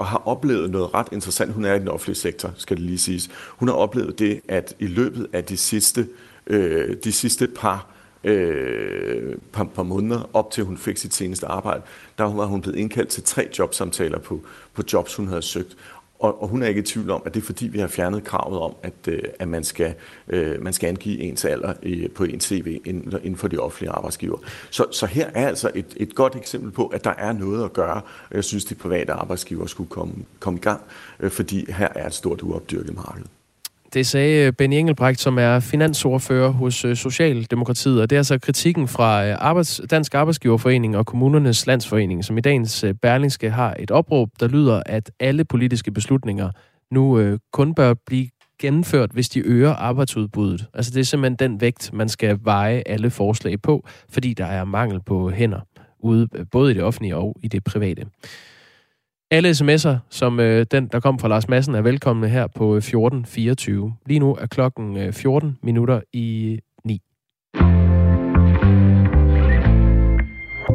[0.00, 1.52] og har oplevet noget ret interessant.
[1.52, 3.30] Hun er i den offentlige sektor, skal det lige siges.
[3.48, 6.08] Hun har oplevet det, at i løbet af de sidste,
[6.46, 7.86] øh, de sidste par
[8.24, 11.82] øh, par, par måneder, op til hun fik sit seneste arbejde,
[12.18, 14.40] der var hun blevet indkaldt til tre jobsamtaler på,
[14.74, 15.76] på jobs, hun havde søgt.
[16.20, 18.24] Og, og hun er ikke i tvivl om, at det er fordi, vi har fjernet
[18.24, 19.94] kravet om, at, øh, at man, skal,
[20.28, 23.90] øh, man skal angive ens alder i, på en CV inden, inden for de offentlige
[23.90, 24.38] arbejdsgiver.
[24.70, 27.72] Så, så her er altså et, et godt eksempel på, at der er noget at
[27.72, 28.00] gøre.
[28.30, 30.80] Jeg synes, de private arbejdsgiver skulle komme, komme i gang,
[31.20, 33.24] øh, fordi her er et stort uopdyrket marked.
[33.94, 38.38] Det sagde øh, Benny Engelbrecht, som er finansordfører hos øh, Socialdemokratiet, og det er altså
[38.38, 43.90] kritikken fra øh, Arbejds, Dansk Arbejdsgiverforening og Kommunernes Landsforening, som i dagens Berlingske har et
[43.90, 46.50] opråb, der lyder, at alle politiske beslutninger
[46.90, 48.28] nu kun bør blive
[48.60, 50.66] gennemført, hvis de øger arbejdsudbuddet.
[50.74, 54.64] Altså det er simpelthen den vægt, man skal veje alle forslag på, fordi der er
[54.64, 55.60] mangel på hænder
[56.02, 58.06] ude både i det offentlige og i det private.
[59.32, 62.78] Alle sms'er, som øh, den, der kom fra Lars Madsen, er velkomne her på øh,
[62.78, 63.94] 1424.
[64.06, 67.00] Lige nu er klokken øh, 14 minutter i 9.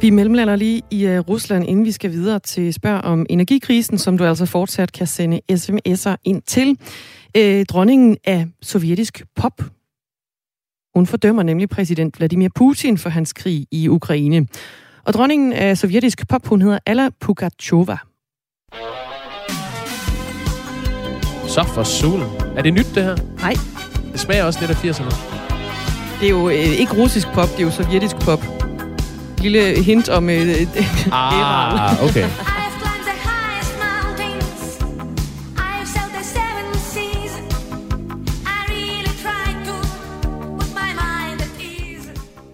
[0.00, 4.18] Vi mellemlander lige i uh, Rusland, inden vi skal videre til spørg om energikrisen, som
[4.18, 6.78] du altså fortsat kan sende sms'er ind til.
[7.38, 9.62] Uh, dronningen af sovjetisk pop.
[10.94, 14.46] Hun fordømmer nemlig præsident Vladimir Putin for hans krig i Ukraine.
[15.04, 17.96] Og dronningen af sovjetisk pop, hun hedder Alla Pugacheva.
[21.48, 22.28] Så for solen.
[22.56, 23.16] Er det nyt, det her?
[23.40, 23.54] Nej.
[24.12, 25.40] Det smager også lidt af 80'erne.
[26.20, 28.59] Det er jo øh, ikke russisk pop, det er jo sovjetisk pop
[29.40, 30.36] lille hint om øh,
[31.12, 32.28] ah, okay.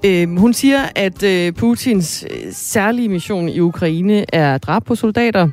[0.06, 5.48] Øh, hun siger, at øh, Putins øh, særlige mission i Ukraine er drab på soldater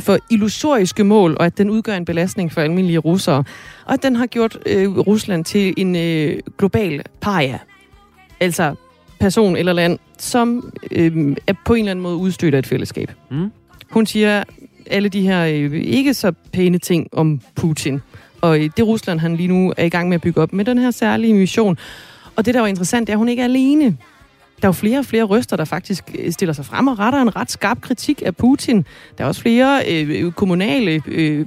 [0.00, 3.44] for illusoriske mål, og at den udgør en belastning for almindelige russere.
[3.86, 7.58] Og at den har gjort øh, Rusland til en øh, global paria.
[8.40, 8.74] Altså
[9.22, 13.12] person eller land, som øh, er på en eller anden måde udstødt af et fællesskab.
[13.30, 13.52] Mm.
[13.90, 14.44] Hun siger
[14.86, 18.00] alle de her øh, ikke så pæne ting om Putin.
[18.40, 20.64] Og øh, det Rusland, han lige nu er i gang med at bygge op med
[20.64, 21.78] den her særlige mission.
[22.36, 23.84] Og det, der var interessant, det er, at hun ikke er alene.
[24.62, 27.22] Der er jo flere og flere røster, der faktisk øh, stiller sig frem og retter
[27.22, 28.84] en ret skarp kritik af Putin.
[29.18, 31.46] Der er også flere øh, kommunale øh,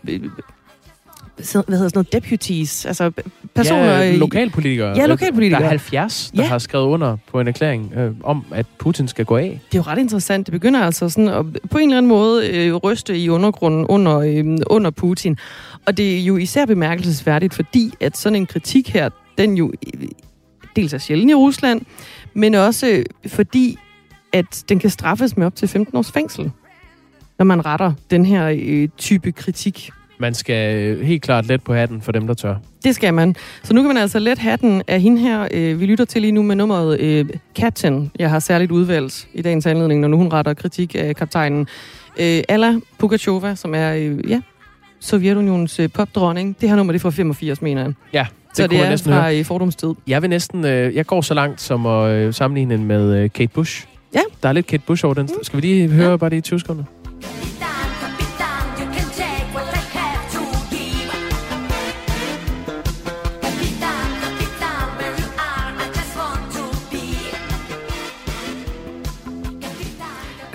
[1.36, 3.12] hvad hedder sådan noget, deputies, altså
[3.56, 3.98] personer...
[3.98, 4.98] Ja, lokalpolitikere.
[4.98, 5.60] Ja, lokalpolitikere.
[5.60, 6.50] Der er 70, der ja.
[6.50, 9.60] har skrevet under på en erklæring øh, om, at Putin skal gå af.
[9.72, 10.48] Det er jo ret interessant.
[10.48, 14.18] Det begynder altså sådan at på en eller anden måde øh, ryste i undergrunden under,
[14.18, 15.38] øh, under Putin.
[15.86, 20.08] Og det er jo især bemærkelsesværdigt, fordi at sådan en kritik her, den jo øh,
[20.76, 21.82] dels er sjældent i Rusland,
[22.34, 23.78] men også fordi,
[24.34, 26.52] at den kan straffes med op til 15 års fængsel,
[27.38, 31.74] når man retter den her øh, type kritik man skal øh, helt klart let på
[31.74, 32.55] hatten for dem, der tør.
[32.84, 33.36] Det skal man.
[33.63, 35.47] Så nu kan man altså let hatten af hende her.
[35.51, 38.11] Øh, vi lytter til lige nu med nummeret øh, Captain.
[38.20, 41.68] Jeg har særligt udvalgt i dagens anledning, når nu hun retter kritik af kaptajnen.
[42.20, 44.41] Øh, Alla Pugacheva, som er øh, ja,
[44.99, 46.55] Sovjetunionens øh, popdronning.
[46.61, 47.93] Det her nummer det er fra 85, mener jeg.
[48.13, 49.43] Ja, det så det er næsten fra høre.
[49.43, 49.93] fordomstid.
[50.07, 53.30] Jeg vil næsten, øh, jeg går så langt som at øh, sammenligne den med øh,
[53.30, 53.88] Kate Bush.
[54.13, 54.22] Ja.
[54.43, 55.24] Der er lidt Kate Bush over den.
[55.24, 55.43] Mm.
[55.43, 56.18] Skal vi lige høre ja.
[56.18, 56.84] bare det i 20 sekunder?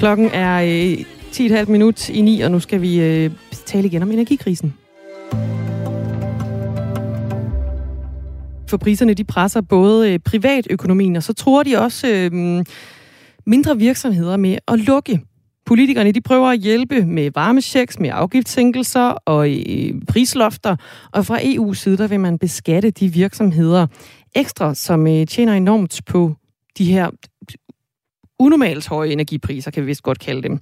[0.00, 3.30] Klokken er øh, 10,5 minut i 9, og nu skal vi øh,
[3.66, 4.74] tale igen om energikrisen.
[8.70, 12.64] For priserne de presser både øh, privatøkonomien, og så tror de også øh,
[13.46, 15.20] mindre virksomheder med at lukke.
[15.66, 20.76] Politikerne de prøver at hjælpe med varmechecks, med afgiftssænkelser og øh, prislofter.
[21.12, 23.86] Og fra EU's side der vil man beskatte de virksomheder
[24.34, 26.34] ekstra, som øh, tjener enormt på
[26.78, 27.10] de her
[28.40, 30.60] unormalt høje energipriser, kan vi vist godt kalde dem.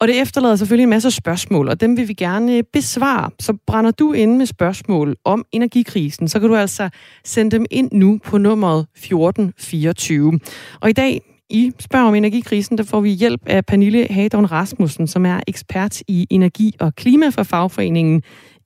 [0.00, 3.30] Og det efterlader selvfølgelig en masse spørgsmål, og dem vil vi gerne øh, besvare.
[3.40, 6.88] Så brænder du ind med spørgsmål om energikrisen, så kan du altså
[7.24, 10.40] sende dem ind nu på nummeret 1424.
[10.80, 15.06] Og i dag i Spørg om energikrisen, der får vi hjælp af Pernille Hadon Rasmussen,
[15.06, 18.22] som er ekspert i energi og klima for fagforeningen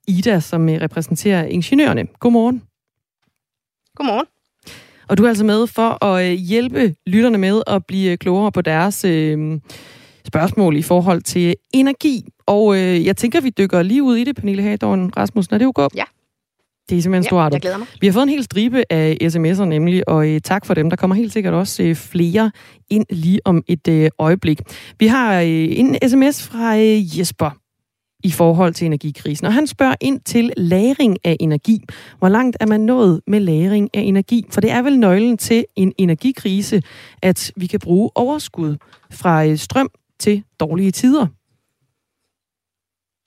[0.08, 2.06] IDA, som øh, repræsenterer ingeniørerne.
[2.20, 2.62] Godmorgen.
[3.96, 4.26] Godmorgen.
[5.12, 8.60] Og du er altså med for at øh, hjælpe lytterne med at blive klogere på
[8.60, 9.60] deres øh,
[10.26, 12.24] spørgsmål i forhold til energi.
[12.46, 15.54] Og øh, jeg tænker, vi dykker lige ud i det, Pernille Hadorn Rasmussen.
[15.54, 15.72] Er det jo?
[15.94, 16.04] Ja.
[16.88, 17.52] Det er simpelthen ja, stort.
[17.52, 17.86] jeg glæder mig.
[18.00, 20.90] Vi har fået en hel stribe af sms'er nemlig, og øh, tak for dem.
[20.90, 22.50] Der kommer helt sikkert også øh, flere
[22.90, 24.60] ind lige om et øh, øjeblik.
[24.98, 27.61] Vi har øh, en sms fra øh, Jesper
[28.22, 29.46] i forhold til energikrisen.
[29.46, 31.84] Og han spørger ind til lagring af energi.
[32.18, 34.46] Hvor langt er man nået med lagring af energi?
[34.50, 36.82] For det er vel nøglen til en energikrise,
[37.22, 38.76] at vi kan bruge overskud
[39.10, 41.26] fra øh, strøm til dårlige tider.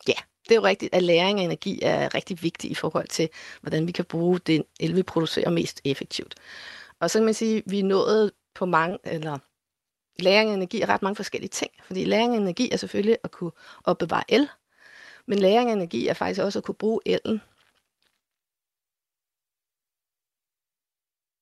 [0.07, 3.29] Ja, det er jo rigtigt, at lagring af energi er rigtig vigtig i forhold til,
[3.61, 6.35] hvordan vi kan bruge den el, vi producerer mest effektivt.
[6.99, 9.37] Og så kan man sige, at vi er nået på mange, eller
[10.19, 11.71] lagring af energi er ret mange forskellige ting.
[11.83, 13.51] Fordi lagring af energi er selvfølgelig at kunne
[13.83, 14.49] opbevare el,
[15.27, 17.41] men lagring af energi er faktisk også at kunne bruge elen.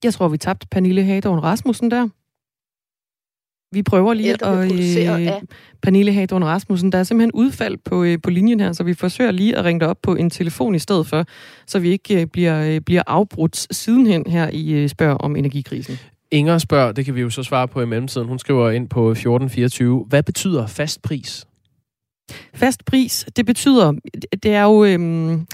[0.03, 2.09] Jeg tror, vi tabte Pernille Hadorn Rasmussen der.
[3.73, 4.41] Vi prøver lige at...
[4.41, 5.41] Øh,
[5.81, 9.31] Pernille Hadorn Rasmussen, der er simpelthen udfald på, øh, på linjen her, så vi forsøger
[9.31, 11.25] lige at ringe dig op på en telefon i stedet for,
[11.67, 15.99] så vi ikke øh, bliver, øh, bliver afbrudt sidenhen her i øh, spørg om energikrisen.
[16.31, 18.27] Inger spørger, det kan vi jo så svare på i mellemtiden.
[18.27, 20.05] Hun skriver ind på 1424.
[20.09, 21.47] Hvad betyder fast pris?
[22.55, 23.93] Fast pris, det betyder,
[24.43, 25.47] det er jo, øhm,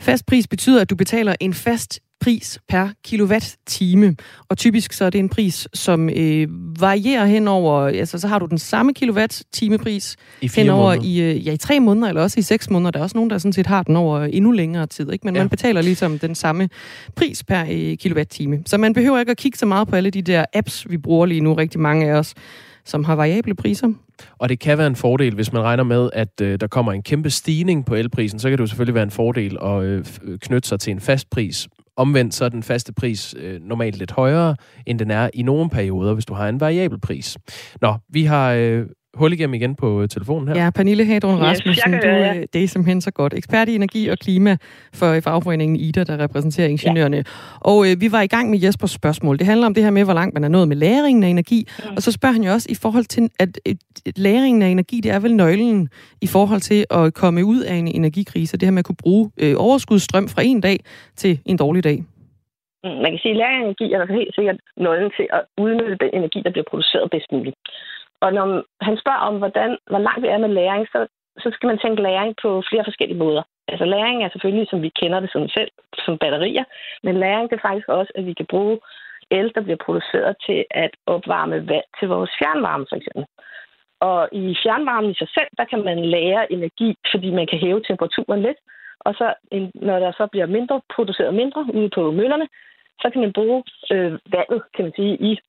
[0.00, 4.16] fast pris betyder, at du betaler en fast pris per kilowatt-time.
[4.48, 6.48] Og typisk så er det en pris, som øh,
[6.80, 10.16] varierer henover, altså så har du den samme kilowatt-time-pris
[10.54, 11.04] henover måneder.
[11.04, 12.90] i, øh, ja, i tre måneder, eller også i seks måneder.
[12.90, 15.12] Der er også nogen, der sådan set har den over endnu længere tid.
[15.12, 15.26] Ikke?
[15.26, 15.40] Men ja.
[15.40, 16.68] man betaler ligesom den samme
[17.16, 18.62] pris per øh, kilowatt-time.
[18.66, 21.26] Så man behøver ikke at kigge så meget på alle de der apps, vi bruger
[21.26, 22.34] lige nu, rigtig mange af os,
[22.84, 23.88] som har variable priser.
[24.38, 27.02] Og det kan være en fordel, hvis man regner med, at øh, der kommer en
[27.02, 30.38] kæmpe stigning på elprisen, så kan det jo selvfølgelig være en fordel at øh, øh
[30.38, 31.68] knytte sig til en fast pris.
[31.96, 34.56] Omvendt så er den faste pris øh, normalt lidt højere,
[34.86, 37.38] end den er i nogle perioder, hvis du har en variabel pris.
[37.80, 40.64] Nå, vi har øh, hul igennem igen på øh, telefonen her.
[40.64, 42.36] Ja, Pernille Hadron Yes, Rasmussen, du, høre jer.
[42.36, 43.34] øh, det er simpelthen så godt.
[43.34, 44.56] Ekspert i energi og klima
[44.94, 47.16] for fagforeningen IDA, der repræsenterer ingeniørerne.
[47.16, 47.22] Ja.
[47.60, 49.38] Og øh, vi var i gang med Jespers spørgsmål.
[49.38, 51.66] Det handler om det her med, hvor langt man er nået med lagringen af energi.
[51.78, 51.94] Mm.
[51.96, 53.74] Og så spørger han jo også i forhold til, at øh,
[54.16, 55.88] lagringen af energi, det er vel nøglen
[56.22, 58.56] i forhold til at komme ud af en energikrise.
[58.56, 60.78] Det her med at kunne bruge øh, overskudsstrøm fra en dag
[61.16, 61.98] til en dårlig dag.
[62.84, 65.96] Mm, Man kan sige, at lagring af energi er helt sikkert nøglen til at udnytte
[66.02, 67.56] den energi, der bliver produceret bedst muligt.
[68.24, 68.46] Og når
[68.80, 71.06] han spørger om, hvordan, hvor langt vi er med læring, så,
[71.42, 73.42] så skal man tænke læring på flere forskellige måder.
[73.68, 75.70] Altså læring er selvfølgelig, som vi kender det som selv,
[76.04, 76.64] som batterier,
[77.02, 78.78] men læring det er faktisk også, at vi kan bruge
[79.30, 83.24] el, der bliver produceret til at opvarme vand til vores fjernvarme, for eksempel.
[84.00, 87.82] Og i fjernvarmen i sig selv, der kan man lære energi, fordi man kan hæve
[87.88, 88.60] temperaturen lidt.
[89.00, 89.34] Og så,
[89.74, 92.48] når der så bliver mindre, produceret mindre ude på møllerne,
[93.00, 95.40] så kan man bruge øh, vandet, kan man sige, i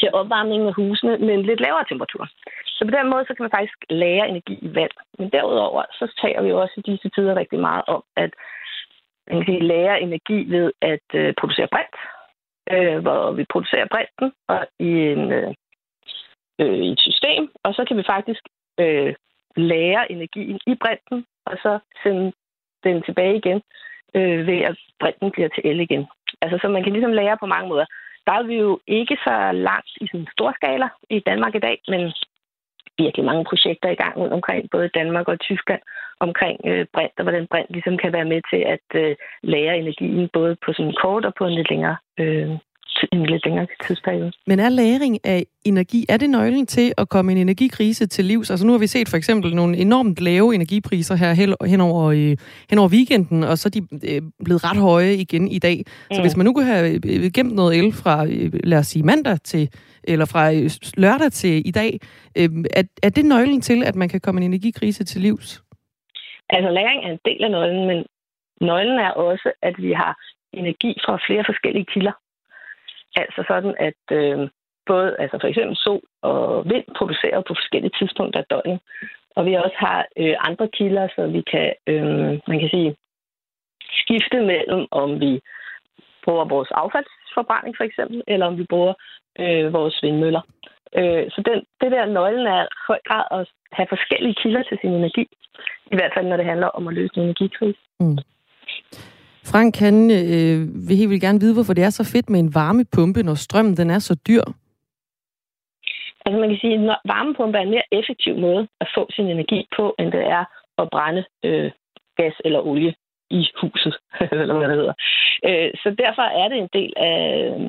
[0.00, 2.28] til opvarmningen af husene med en lidt lavere temperatur.
[2.66, 4.94] Så på den måde, så kan man faktisk lære energi i vand.
[5.18, 8.30] Men derudover, så taler vi jo også i disse tider rigtig meget om, at
[9.30, 11.96] man kan lære energi ved at øh, producere brint,
[12.72, 15.54] øh, hvor vi producerer brinten og i, en, øh,
[16.60, 18.42] øh, i et system, og så kan vi faktisk
[18.80, 19.14] øh,
[19.56, 22.32] lære energien i brinten, og så sende
[22.84, 23.62] den tilbage igen,
[24.14, 26.06] øh, ved at brinten bliver til el igen.
[26.42, 27.86] Altså, så man kan ligesom lære på mange måder.
[28.28, 31.78] Der er vi jo ikke så langt i sådan stor skala i Danmark i dag,
[31.88, 32.12] men
[32.98, 35.82] virkelig mange projekter i gang rundt omkring, både i Danmark og Tyskland,
[36.20, 40.28] omkring øh, brint, og hvordan brint ligesom kan være med til at øh, lære energien,
[40.32, 42.50] både på sådan kort og på en lidt længere, øh,
[43.12, 44.32] en lidt længere tidsperiode.
[44.46, 48.50] Men er lagring af energi, er det nøglen til at komme en energikrise til livs?
[48.50, 51.32] Altså nu har vi set for eksempel nogle enormt lave energipriser her
[51.66, 52.12] hen over,
[52.70, 55.76] hen over weekenden, og så er de øh, blevet ret høje igen i dag.
[55.86, 56.22] Så Mm.
[56.24, 59.38] hvis man nu kunne have øh, gemt noget el fra, øh, lad os sige mandag
[59.44, 59.68] til,
[60.04, 60.42] eller fra
[60.96, 61.98] lørdag til i dag,
[62.36, 65.62] er, er det nøglen til, at man kan komme en energikrise til livs?
[66.50, 67.98] Altså læring er en del af nøglen, men
[68.60, 70.12] nøglen er også, at vi har
[70.52, 72.12] energi fra flere forskellige kilder.
[73.16, 74.48] Altså sådan, at øh,
[74.86, 78.80] både altså for eksempel sol og vind producerer på forskellige tidspunkter af døgnet.
[79.36, 82.96] Og vi også har øh, andre kilder, så vi kan, øh, man kan sige,
[84.02, 85.40] skifte mellem, om vi
[86.24, 88.94] bruger vores affaldsforbrænding for eksempel, eller om vi bruger
[89.42, 90.42] øh, vores vindmøller.
[90.98, 94.92] Øh, så den, det der nøglen er høj grad at have forskellige kilder til sin
[94.92, 95.24] energi.
[95.92, 97.78] I hvert fald, når det handler om at løse en energikrise.
[98.00, 98.18] Mm.
[99.50, 102.54] Frank, han øh, vil helt vildt gerne vide, hvorfor det er så fedt med en
[102.54, 104.44] varmepumpe, når strømmen den er så dyr.
[106.24, 109.60] Altså man kan sige, at varmepumpe er en mere effektiv måde at få sin energi
[109.76, 110.44] på, end det er
[110.78, 111.70] at brænde øh,
[112.16, 112.94] gas eller olie
[113.30, 113.94] i huset,
[114.42, 114.94] eller hvad det hedder.
[115.48, 117.18] Øh, så derfor er det en del af
[117.48, 117.60] øh,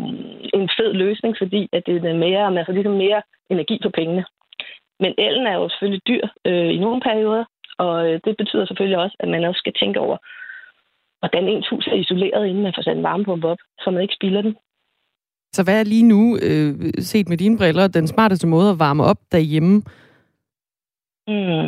[0.60, 4.26] en fed løsning, fordi at det er mere, man får ligesom mere energi på pengene.
[5.00, 7.46] Men elen er jo selvfølgelig dyr øh, i nogle perioder,
[7.78, 10.18] og øh, det betyder selvfølgelig også, at man også skal tænke over,
[11.20, 14.18] hvordan ens hus er isoleret, inden man får sat en varmepumpe op, så man ikke
[14.20, 14.56] spilder den.
[15.52, 19.04] Så hvad er lige nu, øh, set med dine briller, den smarteste måde at varme
[19.04, 19.76] op derhjemme?
[21.28, 21.66] Mm.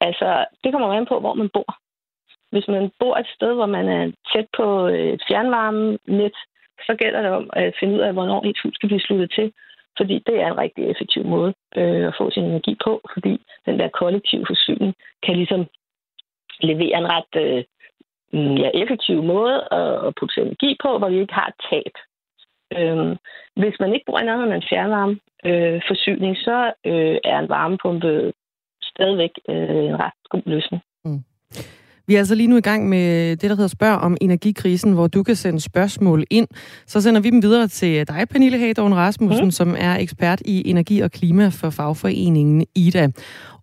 [0.00, 0.28] Altså,
[0.64, 1.70] det kommer an på, hvor man bor.
[2.50, 6.36] Hvis man bor et sted, hvor man er tæt på et fjernvarmenet,
[6.86, 9.52] så gælder det om at finde ud af, hvornår et hus skal blive sluttet til.
[9.98, 13.34] Fordi det er en rigtig effektiv måde øh, at få sin energi på, fordi
[13.66, 15.66] den der kollektive forsyning kan ligesom
[16.60, 17.64] levere en ret øh,
[18.62, 21.94] ja, effektiv måde at, at producere energi på, hvor vi ikke har tab.
[22.78, 23.16] Øh,
[23.56, 28.32] hvis man ikke bruger en anden en fjernvarmeforsyning, øh, forsyning, så øh, er en varmepumpe
[28.82, 30.82] stadigvæk øh, en ret god løsning.
[31.04, 31.24] Mm.
[32.06, 35.06] Vi er altså lige nu i gang med det, der hedder Spørg om energikrisen, hvor
[35.06, 36.46] du kan sende spørgsmål ind.
[36.86, 39.50] Så sender vi dem videre til dig, Pernille Hagedorn Rasmussen, mm.
[39.50, 43.08] som er ekspert i energi og klima for fagforeningen IDA.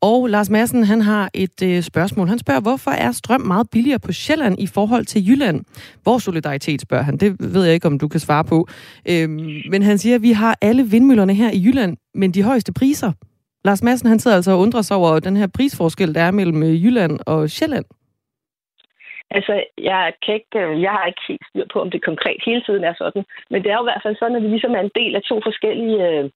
[0.02, 2.28] Og Lars Madsen, han har et øh, spørgsmål.
[2.28, 5.62] Han spørger, hvorfor er strøm meget billigere på Sjælland i forhold til Jylland?
[6.04, 7.18] Hvor solidaritet, spørger han.
[7.18, 8.68] Det ved jeg ikke, om du kan svare på.
[9.10, 12.74] Øhm, men han siger, at vi har alle vindmøllerne her i Jylland, men de højeste
[12.74, 13.12] priser.
[13.66, 16.64] Lars Madsen, han sidder altså og undrer sig over den her prisforskel, der er mellem
[16.64, 17.86] øh, Jylland og Sjælland.
[19.38, 22.62] Altså, jeg, kan ikke, øh, jeg har ikke helt styr på, om det konkret hele
[22.62, 23.24] tiden er sådan.
[23.50, 25.22] Men det er jo i hvert fald sådan, at vi ligesom er en del af
[25.22, 26.30] to forskellige øh,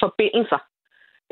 [0.00, 0.60] forbindelser.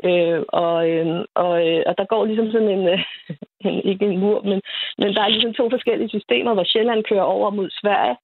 [0.03, 3.03] Øh, og, øh, og, øh, og der går ligesom sådan en, øh,
[3.65, 4.61] en, ikke en mur, men,
[4.97, 8.17] men der er ligesom to forskellige systemer, hvor Sjælland kører over mod Sverige,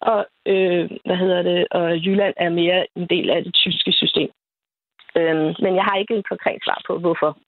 [0.00, 4.30] og, øh, hvad hedder det, og Jylland er mere en del af det tyske system.
[5.16, 7.38] Øh, men jeg har ikke en konkret svar på, hvorfor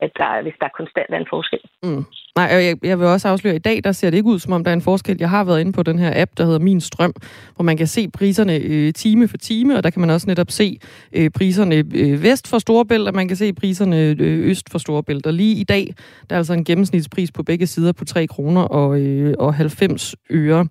[0.00, 1.58] at der, hvis der konstant er en forskel.
[1.82, 2.04] Mm.
[2.36, 4.52] Nej, jeg, jeg vil også afsløre, at i dag der ser det ikke ud, som
[4.52, 5.16] om der er en forskel.
[5.20, 7.14] Jeg har været inde på den her app, der hedder Min Strøm,
[7.54, 10.50] hvor man kan se priserne øh, time for time, og der kan man også netop
[10.50, 10.78] se
[11.12, 15.26] øh, priserne øh, vest for Storebælt, og man kan se priserne øh, øst for Storebælt.
[15.26, 15.94] Og lige i dag,
[16.30, 20.14] der er altså en gennemsnitspris på begge sider på 3 kroner og, øh, og 90
[20.30, 20.64] øre.
[20.64, 20.70] Mm.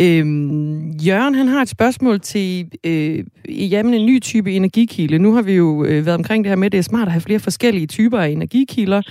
[0.00, 5.18] Øhm, Jørgen, han har et spørgsmål til øh, jamen, en ny type energikilde.
[5.18, 7.12] Nu har vi jo øh, været omkring det her med, at det er smart at
[7.12, 9.02] have flere forskellige typer af energikilder,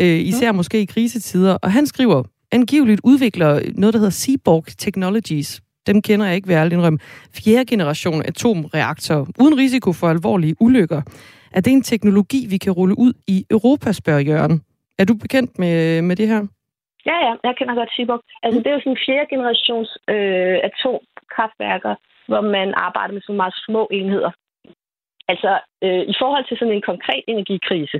[0.00, 2.22] øh, især måske i krisetid sider, og han skriver,
[2.52, 5.60] angiveligt udvikler noget, der hedder Seaborg Technologies.
[5.86, 6.98] Dem kender jeg ikke, vil jeg indrømme.
[7.38, 11.02] Fjerde generation atomreaktor, uden risiko for alvorlige ulykker.
[11.56, 14.56] Er det en teknologi, vi kan rulle ud i Europa, spørger Jørgen.
[14.98, 16.42] Er du bekendt med, med det her?
[17.06, 18.22] Ja, ja, jeg kender godt Seaborg.
[18.42, 18.62] Altså, mm.
[18.62, 21.94] det er jo sådan fjerde generations øh, atomkraftværker,
[22.28, 24.32] hvor man arbejder med så meget små enheder.
[25.32, 25.50] Altså,
[25.84, 27.98] øh, i forhold til sådan en konkret energikrise,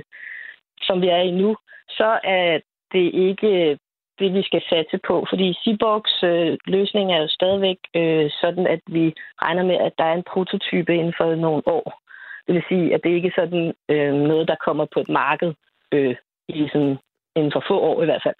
[0.83, 1.55] som vi er i nu,
[1.89, 2.59] så er
[2.91, 3.77] det ikke øh,
[4.19, 5.25] det, vi skal satse på.
[5.29, 9.13] Fordi Seaborgs øh, løsning er jo stadigvæk øh, sådan, at vi
[9.43, 12.01] regner med, at der er en prototype inden for nogle år.
[12.47, 15.53] Det vil sige, at det ikke er sådan øh, noget, der kommer på et marked
[15.91, 16.15] øh,
[16.47, 16.97] i sådan,
[17.35, 18.35] inden for få år i hvert fald.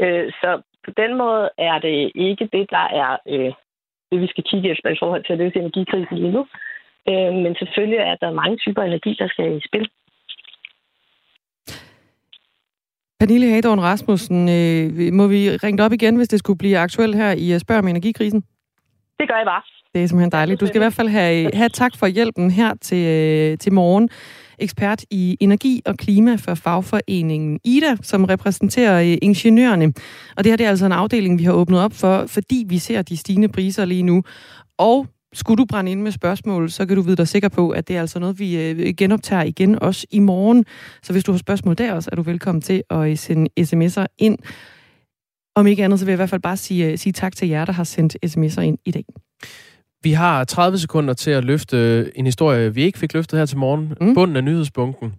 [0.00, 3.52] Øh, så på den måde er det ikke det, der er øh,
[4.10, 6.46] det, vi skal kigge efter i forhold til at løse energikrisen lige nu.
[7.10, 9.90] Øh, men selvfølgelig er der mange typer energi, der skal i spil.
[13.20, 17.32] Pernille Hadorn Rasmussen, øh, må vi ringe op igen, hvis det skulle blive aktuelt her
[17.32, 18.40] i øh, Spørg om energikrisen?
[19.18, 19.62] Det gør jeg bare.
[19.94, 20.60] Det er simpelthen dejligt.
[20.60, 24.08] Du skal i hvert fald have, have tak for hjælpen her til, øh, til morgen.
[24.58, 29.92] Ekspert i energi og klima for fagforeningen IDA, som repræsenterer øh, ingeniørerne.
[30.36, 32.78] Og det her det er altså en afdeling, vi har åbnet op for, fordi vi
[32.78, 34.22] ser de stigende priser lige nu.
[34.78, 37.88] Og skulle du brænde ind med spørgsmål, så kan du vide dig sikker på, at
[37.88, 40.64] det er altså noget, vi øh, genoptager igen også i morgen.
[41.02, 44.06] Så hvis du har spørgsmål der også, er du velkommen til at øh, sende sms'er
[44.18, 44.38] ind.
[45.54, 47.48] Om ikke andet, så vil jeg i hvert fald bare sige, øh, sige tak til
[47.48, 49.04] jer, der har sendt sms'er ind i dag.
[50.02, 53.58] Vi har 30 sekunder til at løfte en historie, vi ikke fik løftet her til
[53.58, 53.94] morgen.
[54.00, 54.14] Mm.
[54.14, 55.12] Bunden af nyhedsbunken.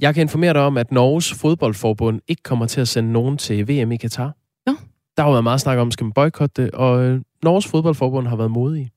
[0.00, 3.68] Jeg kan informere dig om, at Norges fodboldforbund ikke kommer til at sende nogen til
[3.68, 4.36] VM i Katar.
[4.66, 4.74] Ja.
[5.16, 8.50] Der har været meget snak om, skal man boykotte det, og Norges fodboldforbund har været
[8.50, 8.90] modige.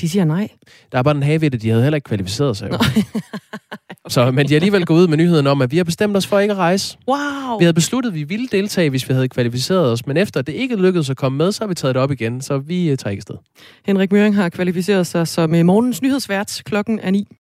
[0.00, 0.48] De siger nej.
[0.92, 2.70] Der er bare den have ved det, de havde heller ikke kvalificeret sig.
[2.72, 2.78] Jo.
[4.08, 6.26] Så, men de har alligevel gået ud med nyheden om, at vi har bestemt os
[6.26, 6.98] for ikke at rejse.
[7.08, 7.58] Wow!
[7.58, 10.52] Vi havde besluttet, at vi ville deltage, hvis vi havde kvalificeret os, men efter det
[10.52, 12.96] ikke lykkedes at komme med, så har vi taget det op igen, så vi uh,
[12.96, 13.34] tager ikke sted.
[13.86, 16.62] Henrik Møring har kvalificeret sig som øh, morgens nyhedsvært.
[16.64, 17.36] Klokken er 9.